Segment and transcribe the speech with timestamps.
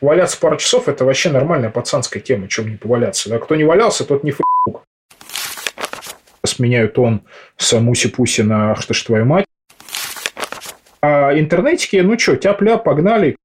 [0.00, 3.30] Валяться пару часов– это вообще нормальная пацанская тема, чем не поваляться.
[3.30, 3.38] Да?
[3.38, 4.84] Кто не валялся, тот не фук.
[6.44, 7.22] Сменяю тон
[7.56, 9.46] с муси-пуси на «Ах ты ж твою мать».
[11.00, 13.36] А интернетики, ну что, тяп-ляп, погнали.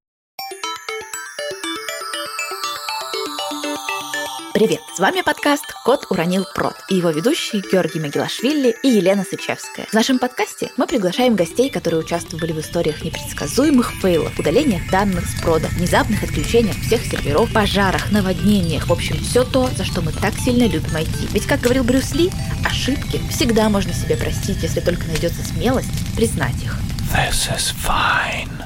[4.62, 4.82] Привет!
[4.96, 9.88] С вами подкаст «Кот уронил прот» и его ведущие Георгий Магилашвили и Елена Сычевская.
[9.88, 15.42] В нашем подкасте мы приглашаем гостей, которые участвовали в историях непредсказуемых фейлов, удалениях данных с
[15.42, 20.36] прода, внезапных отключениях всех серверов, пожарах, наводнениях, в общем, все то, за что мы так
[20.36, 21.32] сильно любим IT.
[21.32, 22.30] Ведь, как говорил Брюс Ли,
[22.64, 26.78] ошибки всегда можно себе простить, если только найдется смелость признать их.
[27.12, 28.64] This is fine.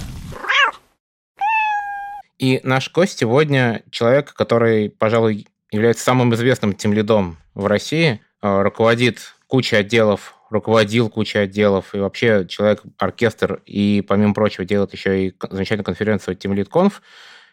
[2.37, 9.35] И наш гость сегодня человек, который, пожалуй, является самым известным тимлидом в России, э, руководит
[9.47, 15.85] кучей отделов, руководил кучей отделов, и вообще человек-оркестр, и, помимо прочего, делает еще и замечательную
[15.85, 16.91] конференцию Team Lead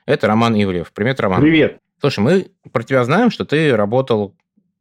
[0.06, 0.92] это Роман Ивлев.
[0.92, 1.40] Привет, Роман.
[1.40, 1.78] Привет.
[2.00, 4.34] Слушай, мы про тебя знаем, что ты работал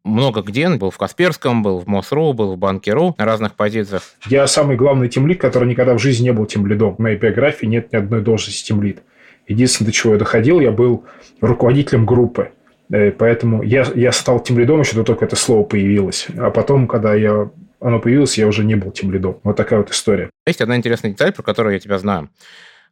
[0.04, 4.02] много где, был в Касперском, был в МОСРУ, был в Банкиру на разных позициях.
[4.26, 6.96] Я самый главный тимлид, который никогда в жизни не был тимлидом.
[6.96, 9.04] В моей биографии нет ни одной должности тимлид.
[9.48, 11.06] Единственное, до чего я доходил, я был
[11.40, 12.52] руководителем группы.
[12.92, 16.28] Э, поэтому я, я стал тем лидом еще до того, как это слово появилось.
[16.38, 19.40] А потом, когда я, оно появилось, я уже не был тем лидом.
[19.44, 20.30] Вот такая вот история.
[20.46, 22.30] Есть одна интересная деталь, про которую я тебя знаю.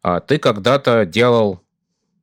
[0.02, 1.62] А, ты когда-то делал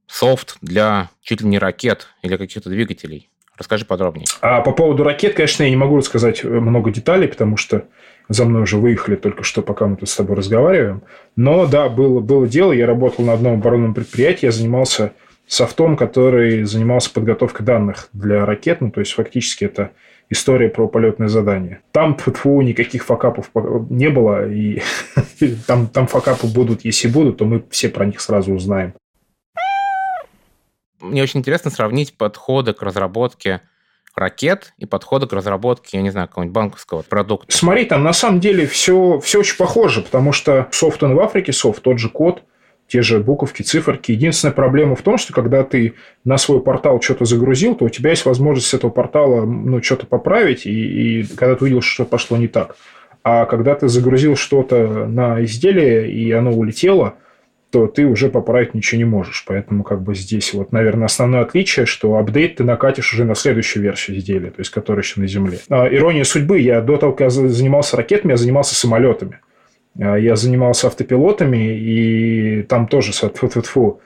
[0.06, 3.28] софт для чуть ли не ракет или каких-то двигателей.
[3.58, 4.26] Расскажи подробнее.
[4.42, 7.84] А по поводу ракет, конечно, я не могу рассказать много деталей, потому что
[8.28, 11.02] за мной уже выехали только что, пока мы тут с тобой разговариваем.
[11.36, 12.72] Но да, было, было дело.
[12.72, 15.12] Я работал на одном оборонном предприятии, я занимался
[15.46, 18.80] софтом, который занимался подготовкой данных для ракет.
[18.80, 19.92] Ну, то есть, фактически это
[20.28, 21.80] история про полетное задание.
[21.92, 23.50] Там тьфу, никаких факапов
[23.88, 24.82] не было, и
[25.66, 28.94] там, там факапы будут, если будут, то мы все про них сразу узнаем.
[31.00, 33.60] Мне очень интересно сравнить подходы к разработке
[34.16, 37.54] ракет и подходы к разработке, я не знаю, какого-нибудь банковского продукта.
[37.54, 41.52] Смотри, там на самом деле все, все очень похоже, потому что софт он в Африке,
[41.52, 42.42] софт, тот же код–
[42.88, 44.12] те же буковки, циферки.
[44.12, 48.10] Единственная проблема в том, что когда ты на свой портал что-то загрузил, то у тебя
[48.10, 52.36] есть возможность с этого портала ну, что-то поправить, и, и когда ты увидел, что пошло
[52.36, 52.76] не так.
[53.24, 57.14] А когда ты загрузил что-то на изделие, и оно улетело,
[57.70, 59.44] то ты уже поправить ничего не можешь.
[59.46, 63.82] Поэтому как бы здесь вот, наверное, основное отличие, что апдейт ты накатишь уже на следующую
[63.82, 65.58] версию изделия, то есть которая еще на Земле.
[65.68, 66.60] А, ирония судьбы.
[66.60, 69.40] Я до того, как я занимался ракетами, я занимался самолетами.
[70.00, 74.00] А, я занимался автопилотами, и там тоже фу -фу -фу,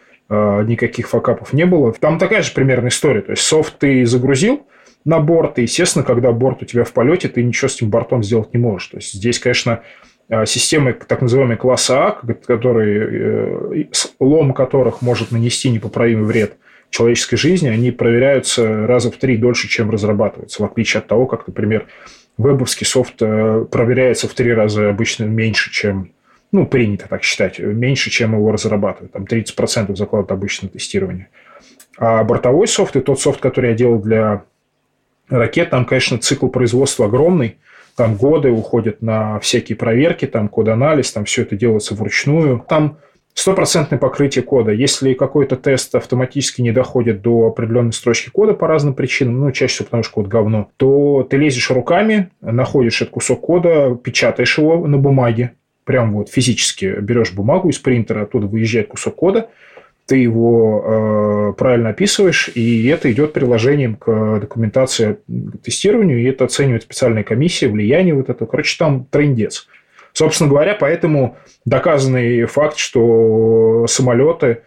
[0.65, 1.93] никаких факапов не было.
[1.93, 3.21] Там такая же примерная история.
[3.21, 4.65] То есть, софт ты загрузил
[5.05, 8.23] на борт, и, естественно, когда борт у тебя в полете, ты ничего с этим бортом
[8.23, 8.89] сделать не можешь.
[8.89, 9.83] То есть, здесь, конечно,
[10.31, 12.13] а, системы так называемые класса А,
[12.47, 13.85] которые, э,
[14.21, 16.57] лом которых может нанести непоправимый вред
[16.91, 21.49] человеческой жизни, они проверяются раза в три дольше, чем разрабатываются, в отличие от того, как,
[21.49, 21.87] например,
[22.41, 26.13] вебовский софт э, проверяется в три раза обычно меньше, чем,
[26.53, 29.13] ну, принято так считать, меньше, чем его разрабатывают.
[29.13, 31.29] Там 30% закладывают обычно тестирование.
[31.99, 34.45] А бортовой софт и тот софт, который я делал для
[35.29, 37.59] ракет, там, конечно, цикл производства огромный.
[37.97, 42.65] Там годы уходят на всякие проверки, там код-анализ, там все это делается вручную.
[42.69, 42.99] Там
[43.35, 44.73] стопроцентное покрытие кода.
[44.73, 49.75] Если какой-то тест автоматически не доходит до определенной строчки кода по разным причинам, ну, чаще
[49.75, 54.87] всего потому, что код говно, то ты лезешь руками, находишь этот кусок кода, печатаешь его
[54.87, 55.53] на бумаге,
[55.85, 59.49] прям вот физически берешь бумагу из принтера, оттуда выезжает кусок кода,
[60.11, 66.47] ты его э, правильно описываешь, и это идет приложением к документации к тестированию, и это
[66.47, 68.45] оценивает специальная комиссия, влияние вот это.
[68.45, 69.69] Короче, там трендец.
[70.13, 74.63] Собственно говоря, поэтому доказанный факт, что самолеты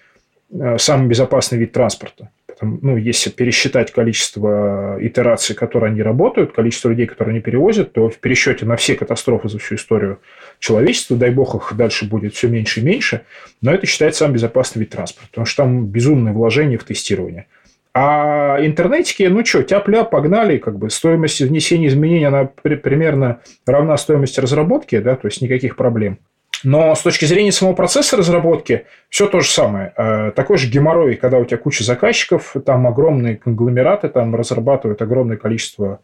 [0.51, 2.29] э, самый безопасный вид транспорта.
[2.61, 8.17] Ну, если пересчитать количество итераций, которые они работают, количество людей, которые они перевозят, то в
[8.19, 10.19] пересчете на все катастрофы за всю историю
[10.59, 13.25] человечества, дай бог их дальше будет все меньше и меньше,
[13.61, 17.47] но это считается самый безопасный вид транспорта, потому что там безумное вложение в тестирование.
[17.93, 23.97] А интернетики, ну что, тяп-ляп, погнали, как бы стоимость внесения изменений, она при, примерно равна
[23.97, 26.17] стоимости разработки, да, то есть никаких проблем.
[26.63, 29.93] Но с точки зрения самого процесса разработки все то же самое.
[29.95, 35.37] Э, такой же геморрой, когда у тебя куча заказчиков, там огромные конгломераты, там разрабатывают огромное
[35.37, 35.99] количество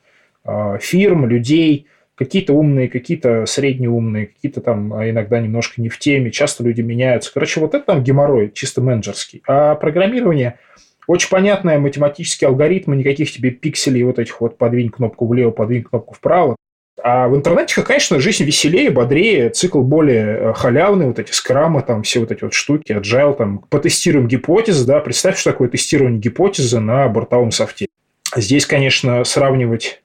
[0.45, 6.29] э, фирм, людей, какие-то умные, какие-то среднеумные, какие-то там а иногда немножко не в теме,
[6.29, 7.33] часто люди меняются.
[7.33, 9.41] Короче, вот это там геморрой чисто менеджерский.
[9.47, 10.59] А программирование–
[11.09, 16.13] очень понятные математические алгоритмы, никаких тебе пикселей вот этих вот подвинь кнопку влево, подвинь кнопку
[16.13, 16.55] вправо.
[17.01, 22.03] А в интернете, конечно, жизнь веселее, бодрее, цикл более э, халявный, вот эти скрамы, там
[22.03, 26.79] все вот эти вот штуки, agile, там, потестируем гипотезы, да, представь, что такое тестирование гипотезы
[26.79, 27.87] на бортовом софте.
[28.35, 30.03] Здесь, конечно, сравнивать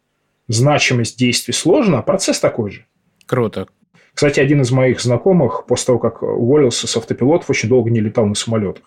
[0.49, 2.87] значимость действий сложно, а процесс такой же.
[3.27, 3.69] Круто.
[4.15, 8.27] Кстати, один из моих знакомых после того, как уволился с автопилотов, очень долго не летал
[8.27, 8.85] на самолетах.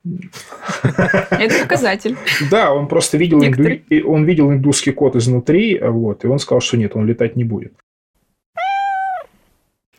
[0.84, 2.16] Это показатель.
[2.50, 3.82] Да, он просто видел, инду...
[4.10, 7.74] он видел индусский код изнутри, вот, и он сказал, что нет, он летать не будет.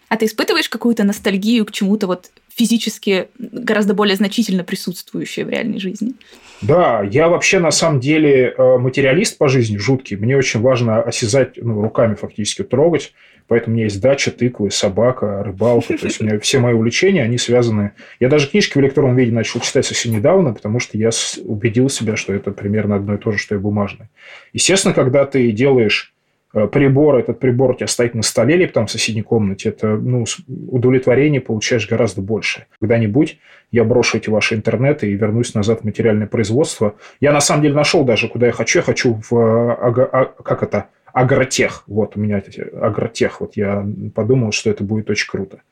[0.09, 5.79] А ты испытываешь какую-то ностальгию к чему-то вот физически гораздо более значительно присутствующее в реальной
[5.79, 6.15] жизни?
[6.63, 10.17] Да, я вообще на самом деле э, материалист по жизни, жуткий.
[10.17, 13.13] Мне очень важно осязать, ну, руками фактически трогать.
[13.49, 15.99] Поэтому у меня есть дача, тыквы, собака, рыбалка.
[15.99, 17.93] То есть, у меня все мои увлечения, они связаны...
[18.21, 21.11] Я даже книжки в электронном виде начал читать совсем недавно, потому что я
[21.45, 24.11] убедил себя, что это примерно одно и то же, что и бумажное.
[24.53, 26.15] Естественно, когда ты делаешь
[26.55, 29.97] Э, прибор, этот прибор у тебя стоит на столе или там в соседней комнате, это
[29.97, 32.67] ну, удовлетворение получаешь гораздо больше.
[32.81, 33.39] Когда-нибудь
[33.71, 36.95] я брошу эти ваши интернеты и вернусь назад в материальное производство.
[37.21, 38.79] Я на самом деле нашел даже, куда я хочу.
[38.79, 39.73] Я хочу в...
[39.73, 40.87] Ага, а, как это?
[41.13, 41.85] Агротех.
[41.87, 42.43] Вот у меня
[42.81, 43.41] агротех.
[43.41, 45.63] Вот я подумал, что это будет очень круто.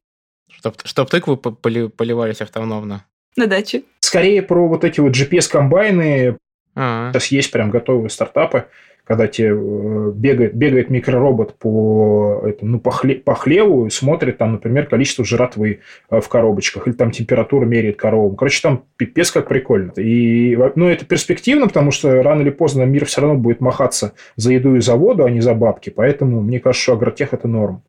[0.50, 3.04] Чтоб, чтоб тыквы поливались автономно.
[3.36, 3.82] На даче.
[4.00, 6.38] Скорее про вот эти вот GPS-комбайны.
[6.74, 7.12] А-а.
[7.12, 8.66] Сейчас есть прям готовые стартапы
[9.06, 14.38] когда тебе э, бегает, бегает микроробот по, это, ну, по, хле, по хлеву и смотрит
[14.38, 15.80] там, например, количество жратвы
[16.10, 18.36] э, в коробочках, или там температуру меряет коровам.
[18.36, 19.92] Короче, там пипец как прикольно.
[19.96, 24.52] И, ну, это перспективно, потому что рано или поздно мир все равно будет махаться за
[24.52, 25.90] еду и за воду, а не за бабки.
[25.90, 27.82] Поэтому мне кажется, что агротех– это норм.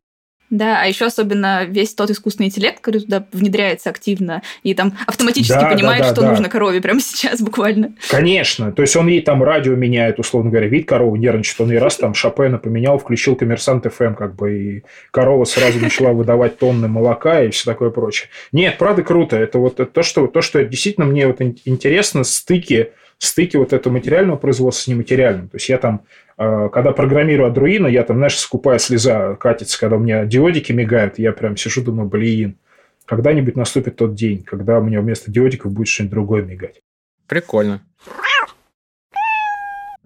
[0.50, 5.60] Да, а еще особенно весь тот искусственный интеллект, который туда внедряется активно и там автоматически
[5.60, 6.30] да, понимает, да, да, что да.
[6.30, 7.92] нужно корове прямо сейчас буквально.
[8.08, 8.72] Конечно.
[8.72, 11.96] То есть он ей там радио меняет, условно говоря, вид коровы нервничает, он ей раз
[11.96, 17.42] там Шопена поменял, включил коммерсант ФМ, как бы, и корова сразу начала выдавать тонны молока
[17.42, 18.28] и все такое прочее.
[18.52, 19.36] Нет, правда круто.
[19.36, 24.36] Это вот то, что, то, что действительно мне вот интересно, стыки стыки вот этого материального
[24.36, 25.48] производства с нематериальным.
[25.48, 26.02] То есть я там,
[26.38, 31.18] э, когда программирую Arduino, я там, знаешь, скупая слеза катится, когда у меня диодики мигают,
[31.18, 32.58] я прям сижу, думаю, блин,
[33.04, 36.80] когда-нибудь наступит тот день, когда у меня вместо диодиков будет что-нибудь другое мигать.
[37.26, 37.82] Прикольно.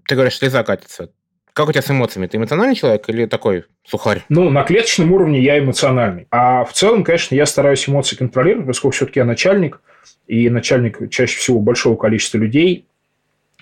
[0.08, 1.10] Ты говоришь, слеза катится.
[1.52, 2.26] Как у тебя с эмоциями?
[2.26, 4.24] Ты эмоциональный человек или такой сухарь?
[4.30, 6.26] Ну, на клеточном уровне я эмоциональный.
[6.30, 9.80] А в целом, конечно, я стараюсь эмоции контролировать, поскольку все-таки я начальник,
[10.26, 12.86] и начальник чаще всего большого количества людей,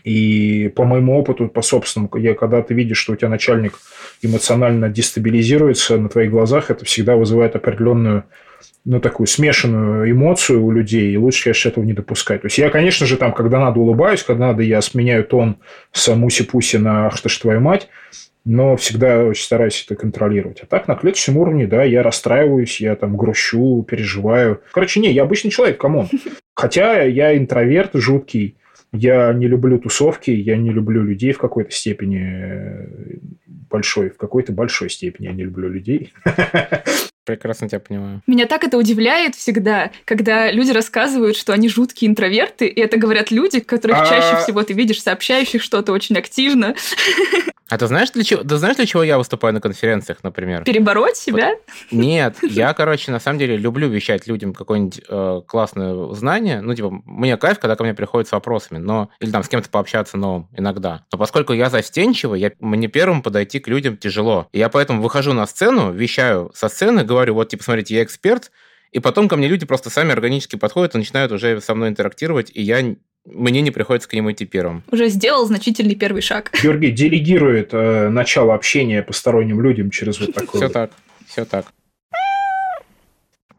[0.05, 3.75] и по моему опыту, по собственному, я, когда ты видишь, что у тебя начальник
[4.23, 8.25] эмоционально дестабилизируется на твоих глазах, это всегда вызывает определенную
[8.85, 12.43] ну, такую смешанную эмоцию у людей, и лучше, конечно, этого не допускать.
[12.43, 15.56] То есть, я, конечно же, там, когда надо, улыбаюсь, когда надо, я сменяю тон
[15.93, 17.88] с муси-пуси на «ах ты ж твою мать»,
[18.44, 20.61] но всегда очень стараюсь это контролировать.
[20.62, 24.62] А так, на клеточном уровне, да, я расстраиваюсь, я там грущу, переживаю.
[24.73, 26.08] Короче, не, я обычный человек, come on.
[26.55, 28.56] Хотя я интроверт жуткий,
[28.92, 32.87] я не люблю тусовки, я не люблю людей в какой-то степени э,
[33.46, 36.12] большой, в какой-то большой степени я не люблю людей.
[37.25, 38.22] Прекрасно тебя понимаю.
[38.26, 43.31] Меня так это удивляет всегда, когда люди рассказывают, что они жуткие интроверты, и это говорят
[43.31, 44.06] люди, которых а...
[44.06, 46.75] чаще всего ты видишь сообщающих что-то очень активно.
[47.70, 50.64] А ты знаешь, для чего, ты знаешь, для чего я выступаю на конференциях, например?
[50.64, 51.50] Перебороть себя?
[51.50, 51.58] Вот.
[51.93, 56.61] Нет, я, короче, на самом деле люблю вещать людям какое-нибудь э, классное знание.
[56.61, 59.70] Ну, типа, мне кайф, когда ко мне приходят с вопросами, но или там с кем-то
[59.70, 61.05] пообщаться новым иногда.
[61.12, 64.49] Но поскольку я застенчивый, я, мне первым подойти к людям тяжело.
[64.50, 68.50] И я поэтому выхожу на сцену, вещаю со сцены, говорю, вот, типа, смотрите, я эксперт,
[68.90, 72.50] и потом ко мне люди просто сами органически подходят и начинают уже со мной интерактировать,
[72.52, 74.82] и я мне не приходится к нему идти первым.
[74.90, 76.50] Уже сделал значительный первый шаг.
[76.62, 80.62] Георгий делегирует э, начало общения посторонним людям через вот такое.
[80.62, 80.90] Все так,
[81.26, 81.66] все так.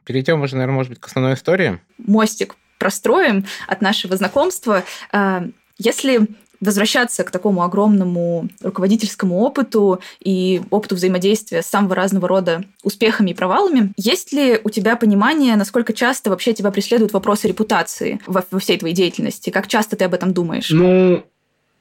[0.04, 1.80] Перейдем уже, наверное, может быть, к основной истории.
[1.98, 4.84] Мостик простроим от нашего знакомства.
[5.14, 5.42] Э,
[5.78, 6.28] если
[6.62, 13.34] возвращаться к такому огромному руководительскому опыту и опыту взаимодействия с самого разного рода успехами и
[13.34, 18.60] провалами, есть ли у тебя понимание, насколько часто вообще тебя преследуют вопросы репутации во, во
[18.60, 19.50] всей твоей деятельности?
[19.50, 20.70] Как часто ты об этом думаешь?
[20.70, 21.24] Ну,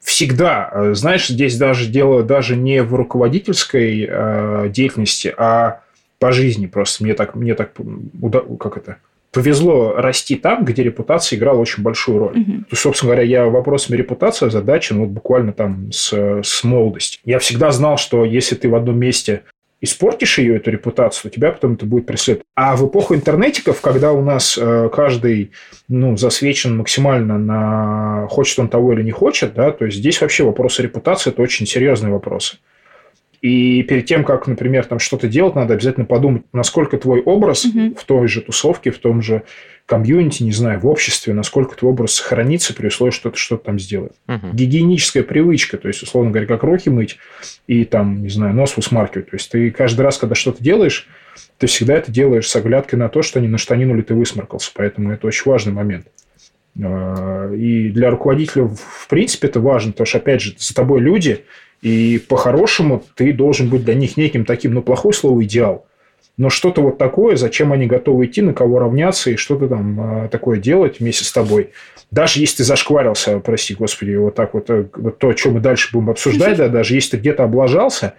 [0.00, 0.94] всегда.
[0.94, 5.82] Знаешь, здесь даже дело даже не в руководительской э, деятельности, а
[6.18, 7.04] по жизни просто.
[7.04, 7.72] Мне так, мне так,
[8.58, 8.96] как это,
[9.32, 12.38] повезло расти там, где репутация играла очень большую роль.
[12.38, 12.52] Угу.
[12.52, 17.20] То есть, собственно говоря, я вопросами репутации озадачен вот буквально там с, с молодости.
[17.24, 19.42] Я всегда знал, что если ты в одном месте
[19.80, 22.44] испортишь ее, эту репутацию, то тебя потом это будет преследовать.
[22.54, 25.52] А в эпоху интернетиков, когда у нас э, каждый
[25.88, 30.44] ну, засвечен максимально на хочет он того или не хочет, да, то есть здесь вообще
[30.44, 32.58] вопросы репутации– это очень серьезные вопросы.
[33.40, 37.94] И перед тем, как, например, там что-то делать, надо обязательно подумать, насколько твой образ угу.
[37.94, 39.44] в той же тусовке, в том же
[39.86, 43.78] комьюнити, не знаю, в обществе, насколько твой образ сохранится при условии, что ты что-то там
[43.78, 44.14] сделаешь.
[44.28, 44.52] Угу.
[44.52, 47.18] Гигиеническая привычка, то есть, условно говоря, как руки мыть
[47.66, 49.30] и там, не знаю, нос высмаркивать.
[49.30, 51.08] То есть, ты каждый раз, когда что-то делаешь,
[51.58, 54.70] ты всегда это делаешь с оглядкой на то, что не на штанину ли ты высморкался.
[54.74, 56.06] Поэтому это очень важный момент.
[56.82, 61.44] А, и для руководителя, в принципе, это важно, потому что, опять же, за тобой люди,
[61.82, 65.86] и по-хорошему ты должен быть для них неким таким, ну, плохое слово, идеал.
[66.36, 70.28] Но что-то вот такое, зачем они готовы идти, на кого равняться и что-то там а,
[70.28, 71.70] такое делать вместе с тобой.
[72.10, 75.90] Даже если ты зашкварился, прости господи, вот так вот, э, вот то, что мы дальше
[75.92, 78.14] будем обсуждать, да, даже если ты где-то облажался,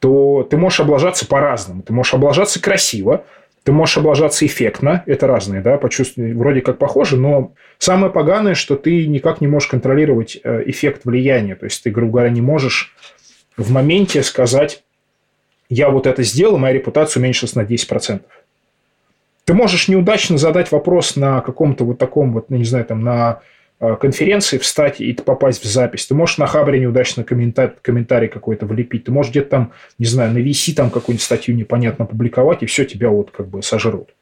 [0.00, 1.82] то ты можешь облажаться по-разному.
[1.82, 3.24] Ты можешь облажаться красиво,
[3.64, 8.76] ты можешь облажаться эффектно, это разные, да, почувствовать, вроде как похоже, но самое поганое, что
[8.76, 11.54] ты никак не можешь контролировать э, эффект влияния.
[11.54, 12.94] То есть ты, грубо говоря, не можешь
[13.56, 14.82] в моменте сказать,
[15.68, 18.22] я вот это сделал, моя репутация уменьшилась на 10%.
[19.44, 23.40] Ты можешь неудачно задать вопрос на каком-то вот таком вот, ну, не знаю, там, на
[24.00, 26.06] конференции встать и попасть в запись.
[26.06, 29.04] Ты можешь на Хабре неудачно комментарий, комментарий какой-то влепить.
[29.04, 32.84] Ты можешь где-то там, не знаю, на VC там какую-нибудь статью непонятно опубликовать, и все,
[32.84, 34.14] тебя вот как бы сожрут.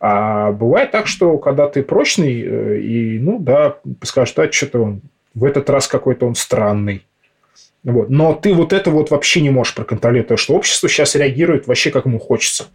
[0.00, 5.02] А бывает так, что когда ты прочный, э, и, ну, да, скажешь, да, что-то он
[5.34, 7.06] в этот раз какой-то он странный.
[7.82, 8.08] Вот.
[8.08, 11.90] Но ты вот это вот вообще не можешь проконтролировать, потому что общество сейчас реагирует вообще
[11.90, 12.66] как ему хочется.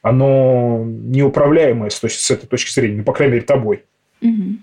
[0.00, 3.84] Оно неуправляемое с, с этой точки зрения, ну, по крайней мере, тобой.
[4.20, 4.56] Угу.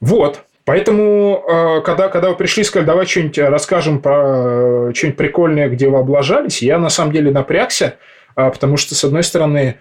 [0.00, 0.42] Вот.
[0.64, 5.68] Поэтому, э, когда, когда вы пришли и сказали, давай что-нибудь расскажем про э, что-нибудь прикольное,
[5.68, 7.96] где вы облажались, я на самом деле напрягся,
[8.34, 9.76] потому что, с одной стороны,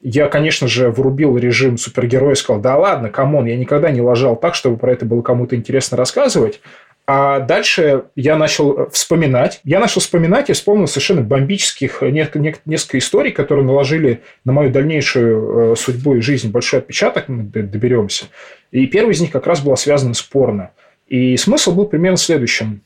[0.00, 4.00] я, конечно же, врубил режим супергероя и сказал, да ладно, come on, я никогда не
[4.00, 6.60] лажал так, чтобы про это было кому-то интересно рассказывать.
[7.04, 9.60] А дальше я начал э, вспоминать.
[9.64, 15.76] Я начал вспоминать и вспомнил совершенно бомбических несколько историй, которые наложили на мою дальнейшую э,
[15.76, 18.26] судьбу и жизнь большой отпечаток, мы доберемся.
[18.70, 20.70] И первый из них как раз была связана с порно.
[21.08, 22.82] И смысл был примерно следующим.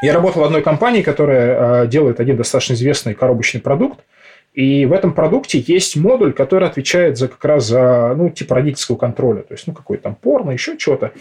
[0.00, 3.98] Я работал в одной компании, которая э, делает один достаточно известный коробочный продукт–
[4.54, 8.96] и в этом продукте есть модуль, который отвечает за как раз за, ну, типа родительского
[8.96, 9.42] контроля.
[9.42, 11.12] То есть, ну, какой там порно, еще что-то.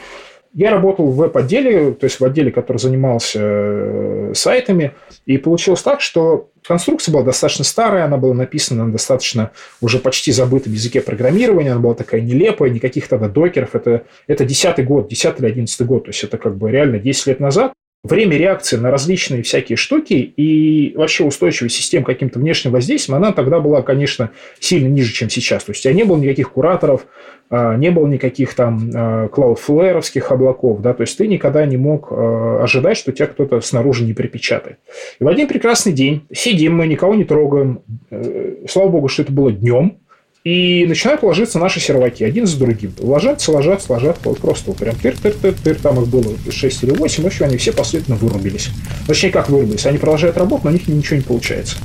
[0.54, 4.92] Я работал в веб-отделе, то есть в отделе, который занимался э, сайтами,
[5.26, 9.50] и получилось так, что конструкция была достаточно старая, она была написана на достаточно
[9.82, 14.86] уже почти забытом языке программирования, она была такая нелепая, никаких тогда докеров, это, это 10
[14.86, 17.74] год, 10 или 11 год, то есть это как бы реально 10 лет назад,
[18.04, 23.32] время реакции на различные всякие штуки и вообще устойчивость систем к каким-то внешним воздействиям, она
[23.32, 25.64] тогда была, конечно, сильно ниже, чем сейчас.
[25.64, 27.06] То есть, у тебя не было никаких кураторов,
[27.50, 32.64] а, не было никаких там клаудфлэровских облаков, да, то есть, ты никогда не мог а,
[32.64, 34.80] ожидать, что тебя кто-то снаружи не припечатает.
[35.20, 39.32] И в один прекрасный день сидим мы, никого не трогаем, э, слава богу, что это
[39.32, 40.00] было днем,
[40.44, 42.94] и начинают ложиться наши серваки один за другим.
[43.00, 44.22] Ложатся, ложатся, ложатся.
[44.26, 45.76] Вот просто вот прям тыр-тыр-тыр-тыр.
[45.76, 47.24] Там их было 6 или 8.
[47.24, 48.70] В общем, они все последовательно вырубились.
[49.08, 49.86] Точнее, как вырубились?
[49.86, 51.78] Они продолжают работать, но у них ничего не получается.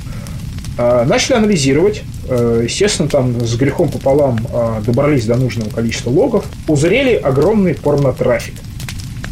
[0.77, 2.01] А, начали анализировать.
[2.27, 6.45] А, естественно, там с грехом пополам а, добрались до нужного количества логов.
[6.67, 8.55] Узрели огромный порнотрафик.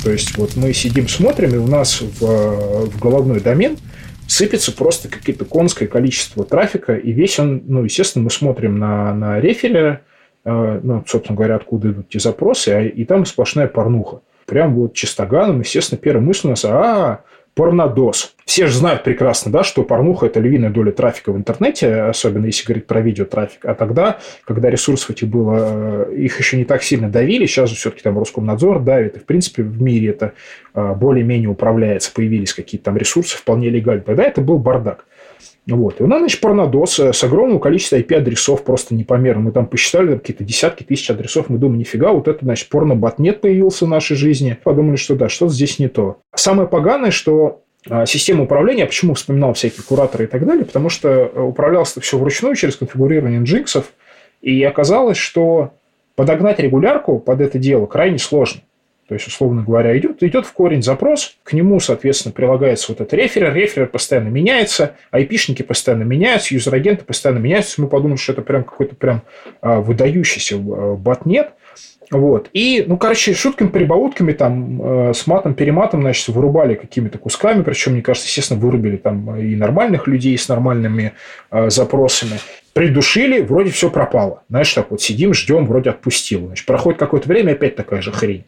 [0.05, 3.77] То есть, вот мы сидим, смотрим, и у нас в, в головной домен–
[4.27, 9.39] сыпется просто какое-то конское количество трафика, и весь он, ну, естественно, мы смотрим на, на
[9.39, 10.01] реферера,
[10.45, 14.21] э, ну, собственно говоря, откуда идут те запросы, а, и там сплошная порнуха.
[14.45, 17.21] Прям вот чистоганом, естественно, первая мысль у нас, а,
[17.57, 18.35] порнодос.
[18.45, 22.65] Все же знают прекрасно, да, что порнуха– это львиная доля трафика в интернете, особенно если
[22.65, 23.65] говорить про видеотрафик.
[23.65, 27.75] А тогда, когда ресурсов этих было, э, их еще не так сильно давили, сейчас же
[27.75, 30.33] все-таки там Роскомнадзор давит, и, в принципе, в мире это
[30.75, 34.03] э, более-менее управляется, появились какие-то там ресурсы вполне легально.
[34.03, 35.05] Тогда это был бардак.
[35.69, 35.99] Вот.
[35.99, 39.41] И у нас, значит, порнодос с огромным количеством IP-адресов просто непомерно.
[39.41, 41.49] Мы там посчитали там, какие-то десятки тысяч адресов.
[41.49, 44.57] Мы думаем, нифига, вот это, значит, порно-ботнет появился в нашей жизни.
[44.63, 46.19] Подумали, что да, что-то здесь не то.
[46.33, 51.09] Самое поганое, что а, система управления, почему вспоминал всякие кураторы и так далее, потому что
[51.09, 53.91] э, управлялось это все вручную через конфигурирование джинксов,
[54.41, 55.71] и оказалось, что
[56.15, 58.61] подогнать регулярку под это дело крайне сложно.
[59.07, 63.13] То есть, условно говоря, идет, идет в корень запрос, к нему, соответственно, прилагается вот этот
[63.13, 67.81] реферер, реферер постоянно меняется, айпишники постоянно меняются, юзер-агенты постоянно меняются.
[67.81, 69.21] Мы подумали, что это прям какой-то прям
[69.61, 71.51] а, выдающийся а, ботнет.
[72.09, 72.49] Вот.
[72.53, 78.27] И, ну, короче, шутками-прибаутками, там, э, с матом-перематом, значит, вырубали какими-то кусками, причем, мне кажется,
[78.27, 81.13] естественно, вырубили там и нормальных людей с нормальными
[81.51, 82.39] э, запросами.
[82.71, 84.43] Придушили, вроде все пропало.
[84.47, 86.47] Знаешь, так вот сидим, ждем, вроде отпустил.
[86.47, 88.45] Значит, проходит какое-то время, опять такая же хрень.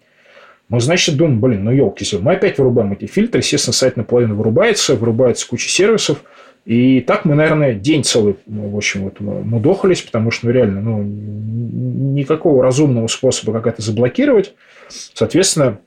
[0.70, 4.96] Мы, значит, думаем, блин, ну елки мы опять вырубаем эти фильтры, естественно, сайт наполовину вырубается,
[4.96, 6.24] вырубается куча сервисов,
[6.66, 11.02] и так мы, наверное, день целый, в общем, вот мудохались, потому что, ну, реально, ну,
[11.02, 14.54] никакого разумного способа, как это заблокировать.
[14.88, 15.80] Соответственно,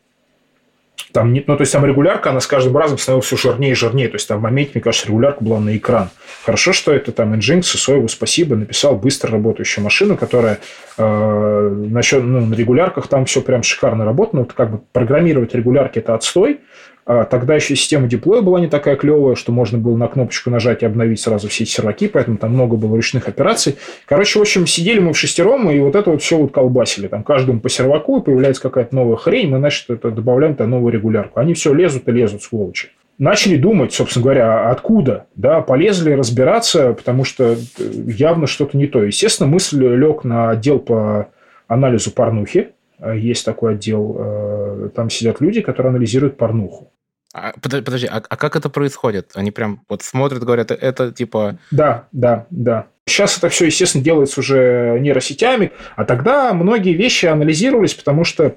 [1.13, 4.09] там, ну, то есть там регулярка, она с каждым разом становилась все жирнее и жирнее.
[4.09, 6.11] То есть там в моменте, мне кажется, регулярка была на экран.
[6.45, 10.59] Хорошо, что это там Nginx, Соеву спасибо, написал быстро работающую машину, которая
[10.99, 14.35] э, насчет, ну, на регулярках там все прям шикарно работает.
[14.35, 16.61] Ну, вот как бы программировать регулярки– это отстой.
[17.05, 20.83] А тогда еще система диплоя была не такая клевая, что можно было на кнопочку нажать
[20.83, 23.77] и обновить сразу все эти серваки, поэтому там много было ручных операций.
[24.07, 27.09] Короче, в общем, сидели мы в шестером, и вот это вот все вот колбасили.
[27.09, 30.93] Там каждому по серваку, и появляется какая-то новая хрень, мы, значит, это добавляем там новую
[30.93, 31.41] регулярку.
[31.41, 32.91] Они все лезут и лезут, сволочи.
[33.19, 39.03] Начали думать, собственно говоря, откуда, да, полезли разбираться, потому что явно что-то не то.
[39.03, 41.29] Естественно, мысль лег на отдел по
[41.67, 42.71] анализу порнухи,
[43.15, 46.92] есть такой отдел, э, там сидят люди, которые анализируют порнуху.
[47.35, 49.33] А, подожди, а, а как это происходит?
[49.35, 51.59] Они прям вот смотрят, говорят, это типа...
[51.71, 52.87] Да, да, да.
[53.07, 58.57] Сейчас это все, естественно, делается уже нейросетями, а тогда многие вещи анализировались, потому что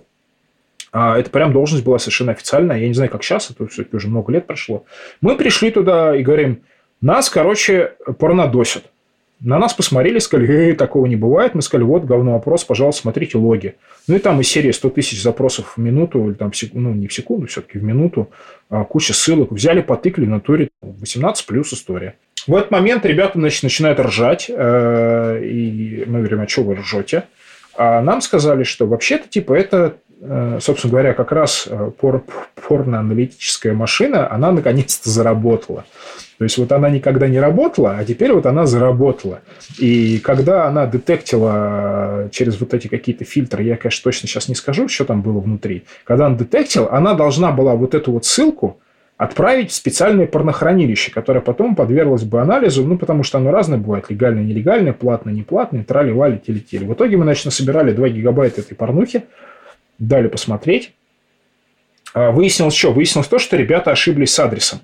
[0.92, 2.78] а, это прям должность была совершенно официальная.
[2.78, 4.86] Я не знаю, как сейчас, это все-таки уже много лет прошло.
[5.22, 6.64] Мы пришли туда и говорим,
[7.02, 8.86] нас, короче, порнодосят.
[9.42, 11.56] На нас посмотрели, сказали, э, такого не бывает.
[11.56, 13.76] Мы сказали, вот, говно опрос, пожалуйста, смотрите логи.
[14.08, 17.14] Ну и там из серии 100 тысяч запросов в минуту, или там, ну не в
[17.14, 18.30] секунду, все-таки в минуту,
[18.70, 19.52] а, куча ссылок.
[19.52, 22.16] Взяли, потыкали на туре 18 плюс история.
[22.48, 27.24] В этот момент ребята значит, начинают ржать, э, и мы говорим, а что вы ржете?
[27.78, 29.98] А нам сказали, что вообще-то, типа, это
[30.60, 32.24] собственно говоря, как раз э, пор
[32.68, 35.86] порно-аналитическая машина, она наконец-то заработала.
[36.38, 39.40] То есть вот она никогда не работала, а теперь вот она заработала.
[39.80, 44.88] И когда она детектила через вот эти какие-то фильтры, я, конечно, точно сейчас не скажу,
[44.90, 45.86] что там было внутри.
[46.04, 48.80] Когда она детектила, она должна была вот эту вот ссылку
[49.18, 54.10] отправить в специальное порнохранилище, которое потом подверглось бы анализу, ну, потому что оно разное бывает,
[54.10, 56.84] легальное, нелегальное, платное, неплатное, трали-вали, телетели.
[56.84, 59.24] В итоге мы, значит, насобирали 2 гигабайта этой порнухи,
[60.00, 60.94] дали посмотреть.
[62.14, 62.92] А, выяснилось что?
[62.92, 64.80] Выяснилось то, что ребята ошиблись с адресом.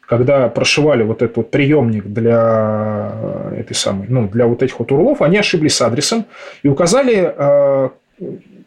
[0.00, 3.12] Когда прошивали вот этот вот приемник для
[3.56, 6.24] этой самой, ну, для вот этих вот урлов, они ошиблись с адресом
[6.62, 7.88] и указали э,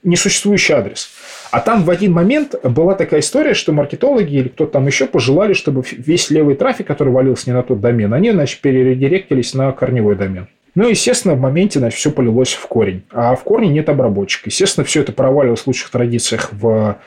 [0.04, 1.10] несуществующий адрес.
[1.52, 5.54] А там в один момент была такая история, что маркетологи или кто-то там еще пожелали,
[5.54, 10.16] чтобы весь левый трафик, который валился не на тот домен, они, значит, перередиректились на корневой
[10.16, 10.48] домен.
[10.74, 13.04] Ну, естественно, в моменте значит, все полилось в корень.
[13.12, 14.50] А в корне нет обработчика.
[14.50, 16.98] Естественно, все это проваливалось в лучших традициях в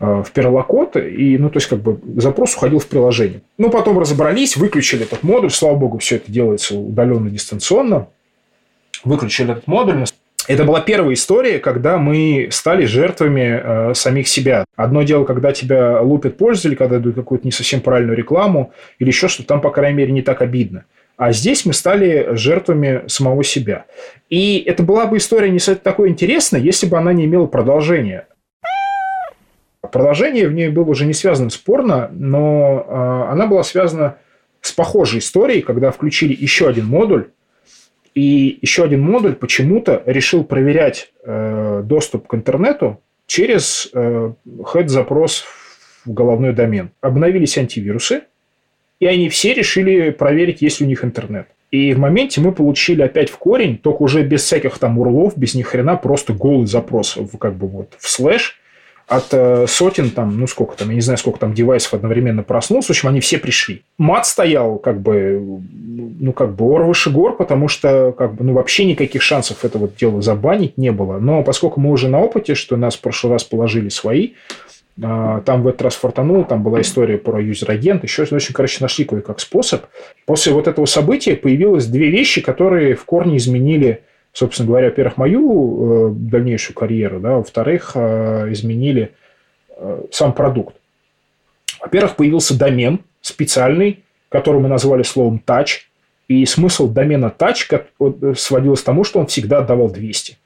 [0.00, 3.42] э, в перлокод, и, ну, то есть, как бы запрос уходил в приложение.
[3.58, 8.08] Ну, потом разобрались, выключили этот модуль, слава богу, все это делается удаленно, дистанционно,
[9.04, 10.04] выключили этот модуль.
[10.48, 14.64] Это была первая история, когда мы стали жертвами э, самих себя.
[14.74, 19.28] Одно дело, когда тебя лупят пользователи, когда дают какую-то не совсем правильную рекламу или еще
[19.28, 20.86] что-то, там, по крайней мере, не так обидно.
[21.20, 23.84] А здесь мы стали жертвами самого себя.
[24.30, 28.26] И это была бы история не такой интересной, если бы она не имела продолжения.
[29.82, 34.16] Продолжение в ней было уже не связано с порно, но а, она была связана
[34.62, 37.26] с похожей историей, когда включили еще один модуль,
[38.14, 45.44] и еще один модуль почему-то решил проверять э, доступ к интернету через э, head-запрос
[46.06, 46.92] в головной домен.
[47.02, 48.22] Обновились антивирусы,
[49.00, 51.48] и они все решили проверить, есть ли у них интернет.
[51.70, 55.54] И в моменте мы получили опять в корень, только уже без всяких там урлов, без
[55.54, 58.56] ни хрена, просто голый запрос в, как бы вот в слэш
[59.06, 62.88] от э, сотен там, ну сколько там, я не знаю, сколько там девайсов одновременно проснулся,
[62.88, 63.82] в общем, они все пришли.
[63.98, 65.60] Мат стоял как бы,
[66.20, 69.78] ну как бы ор выше гор, потому что как бы, ну вообще никаких шансов это
[69.78, 71.18] вот дело забанить не было.
[71.18, 74.30] Но поскольку мы уже на опыте, что нас в прошлый раз положили свои,
[74.98, 79.40] там в этот раз фортанул, там была история про юзер-агент, еще, общем, короче, нашли кое-как
[79.40, 79.86] способ.
[80.26, 86.10] После вот этого события появилось две вещи, которые в корне изменили, собственно говоря, во-первых, мою
[86.10, 89.12] э, дальнейшую карьеру, да, во-вторых, э, изменили
[89.76, 90.76] э, сам продукт.
[91.80, 95.80] Во-первых, появился домен специальный, который мы назвали словом touch,
[96.28, 100.36] и смысл домена touch сводился к тому, что он всегда отдавал 200.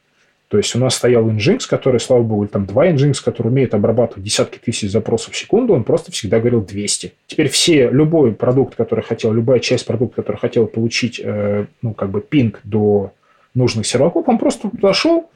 [0.55, 4.23] То есть у нас стоял Nginx, который, слава богу, там два Nginx, который умеет обрабатывать
[4.23, 7.13] десятки тысяч запросов в секунду, он просто всегда говорил 200.
[7.27, 12.11] Теперь все, любой продукт, который хотел, любая часть продукта, который хотел получить, э, ну, как
[12.11, 13.13] бы пинг до
[13.53, 15.29] нужных серваков, он просто туда шел,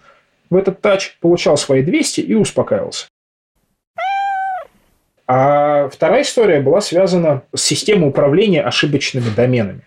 [0.51, 3.09] в этот тач, получал свои 200 и успокаивался.
[5.27, 9.81] А вторая история была связана с системой управления ошибочными доменами.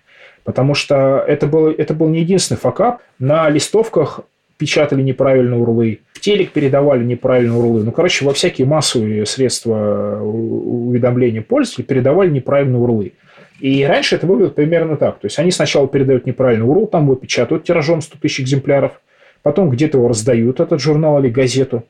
[0.44, 3.02] Потому что это был, это был не единственный факап.
[3.18, 4.22] На листовках
[4.62, 6.02] печатали неправильно урлы.
[6.20, 7.84] телек передавали неправильные урлы.
[7.84, 13.14] Ну, короче, во всякие массовые средства уведомления пользователей передавали неправильные урлы.
[13.60, 15.18] И раньше это выглядит примерно так.
[15.20, 19.02] То есть они сначала передают неправильный URL, там его печатают тиражом 100 тысяч экземпляров,
[19.42, 21.84] потом где-то его раздают, этот журнал или газету,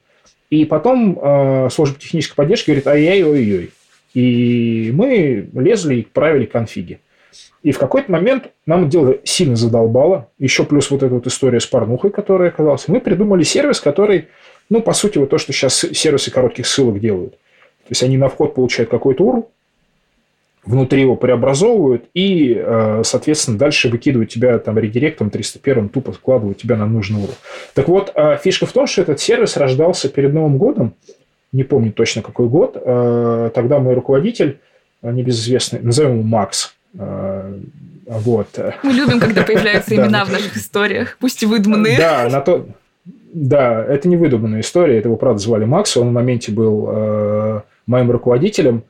[0.49, 3.71] и потом э, служба технической поддержки говорит, ай-яй-ой-ой.
[4.13, 6.99] И мы лезли и правили конфиги.
[7.63, 10.29] И в какой-то момент нам дело сильно задолбало.
[10.39, 12.87] Еще плюс вот эта вот история с порнухой, которая оказалась.
[12.87, 14.27] Мы придумали сервис, который,
[14.69, 17.33] ну, по сути, вот то, что сейчас сервисы коротких ссылок делают.
[17.33, 19.45] То есть они на вход получают какой-то URL,
[20.63, 26.77] внутри его преобразовывают и, э, соответственно, дальше выкидывают тебя там редиректом 301 тупо складывают тебя
[26.77, 27.35] на нужный уровень.
[27.73, 30.93] Так вот, э, фишка в том, что этот сервис рождался перед Новым годом,
[31.51, 34.59] не помню точно какой год, э, тогда мой руководитель,
[35.01, 38.47] небезызвестный, назовем его Макс, вот.
[38.83, 41.97] Мы любим, когда появляются имена в наших историях, пусть и выдуманные.
[41.97, 42.67] Да, на то...
[43.33, 48.11] Да, это не выдуманная история, это его, правда, звали Макс, он в моменте был моим
[48.11, 48.83] руководителем,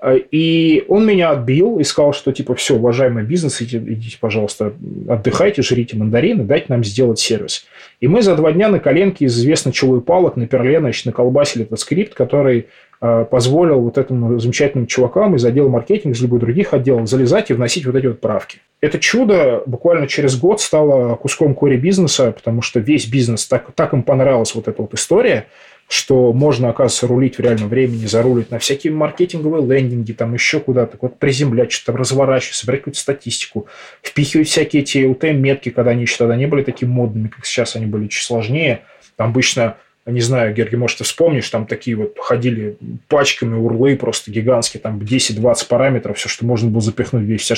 [0.00, 4.72] Э, и он меня отбил и сказал, что типа все, уважаемый бизнес, идите, пожалуйста,
[5.08, 7.66] отдыхайте, жрите мандарины, дайте нам сделать сервис.
[8.00, 11.06] И мы за два дня на коленке из известно чего и палок на перле, значит,
[11.06, 12.64] наколбасили этот скрипт, который э,
[13.00, 17.86] позволил вот этому замечательным чувакам из отдела маркетинга, из любых других отделов залезать и вносить
[17.86, 18.58] вот эти вот правки.
[18.80, 23.92] Это чудо буквально через год стало куском кори бизнеса, потому что весь бизнес, так, так
[23.92, 25.46] им понравилась вот эта вот история–
[25.88, 30.98] что можно, оказывается, рулить в реальном времени, зарулить на всякие маркетинговые лендинги, там еще куда-то,
[31.00, 33.66] вот приземлять, что-то разворачивать, собирать какую-то статистику,
[34.02, 37.86] впихивать всякие эти UTM-метки, когда они еще тогда не были такими модными, как сейчас, они
[37.86, 38.82] были чуть сложнее.
[39.16, 39.78] Там обычно
[40.10, 42.76] не знаю, Герги, может, ты вспомнишь, там такие вот ходили
[43.08, 47.56] пачками урлы просто гигантские, там 10-20 параметров, все, что можно было запихнуть весь вся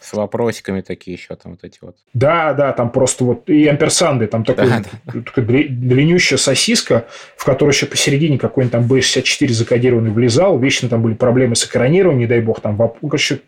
[0.00, 1.94] с вопросиками такие еще там вот эти вот.
[2.14, 5.20] Да, да, там просто вот и амперсанды, там такой, да, да.
[5.20, 11.14] такая длиннющая сосиска, в которой еще посередине какой-нибудь там B64 закодированный влезал, вечно там были
[11.14, 13.40] проблемы с экранированием, не дай бог, там, короче,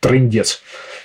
[0.00, 0.62] трындец.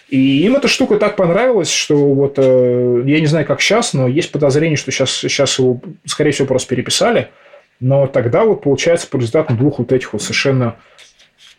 [0.10, 4.08] И им эта штука так понравилась, что вот, э, я не знаю, как сейчас, но
[4.08, 7.30] есть подозрение, что сейчас, сейчас его, скорее всего, просто переписали,
[7.82, 10.78] но тогда вот получается по результатам двух вот этих вот совершенно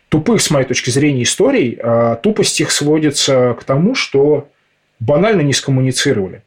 [0.09, 4.49] тупых, с моей точки зрения, историй, а тупость их сводится к тому, что
[4.99, 6.41] банально не скоммуницировали.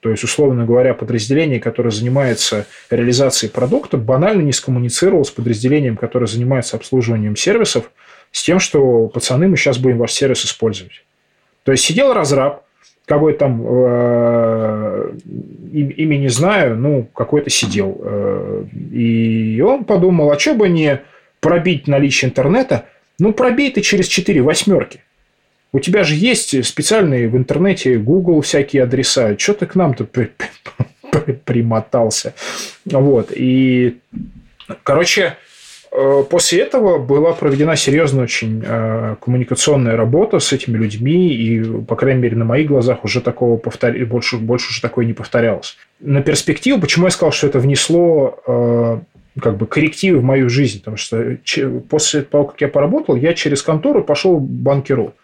[0.00, 6.26] То есть, условно говоря, подразделение, которое занимается реализацией продукта, банально не скоммуницировало с подразделением, которое
[6.26, 7.90] занимается обслуживанием сервисов,
[8.30, 11.02] с тем, что пацаны, мы сейчас будем ваш сервис использовать.
[11.64, 12.62] То есть сидел разраб,
[13.06, 15.12] какой там э,
[15.72, 21.00] имя не знаю, ну какой-то сидел, э, и он подумал, а что бы не
[21.40, 22.86] пробить наличие интернета,
[23.18, 25.00] ну, пробей ты через 4 восьмерки.
[25.72, 29.36] У тебя же есть специальные в интернете Google всякие адреса.
[29.38, 30.30] Что ты к нам-то при,
[31.10, 32.34] при, примотался?
[32.84, 33.32] Вот.
[33.34, 33.98] И,
[34.82, 35.36] короче,
[36.28, 42.20] после этого была проведена серьезная очень э, коммуникационная работа с этими людьми, и, по крайней
[42.20, 43.94] мере, на моих глазах уже такого повтор...
[44.06, 45.76] больше, больше уже такое не повторялось.
[46.00, 48.98] На перспективу, почему я сказал, что это внесло э,
[49.40, 51.36] как бы коррективы в мою жизнь, потому что
[51.88, 55.14] после того, как я поработал, я через контору пошел в банкиру.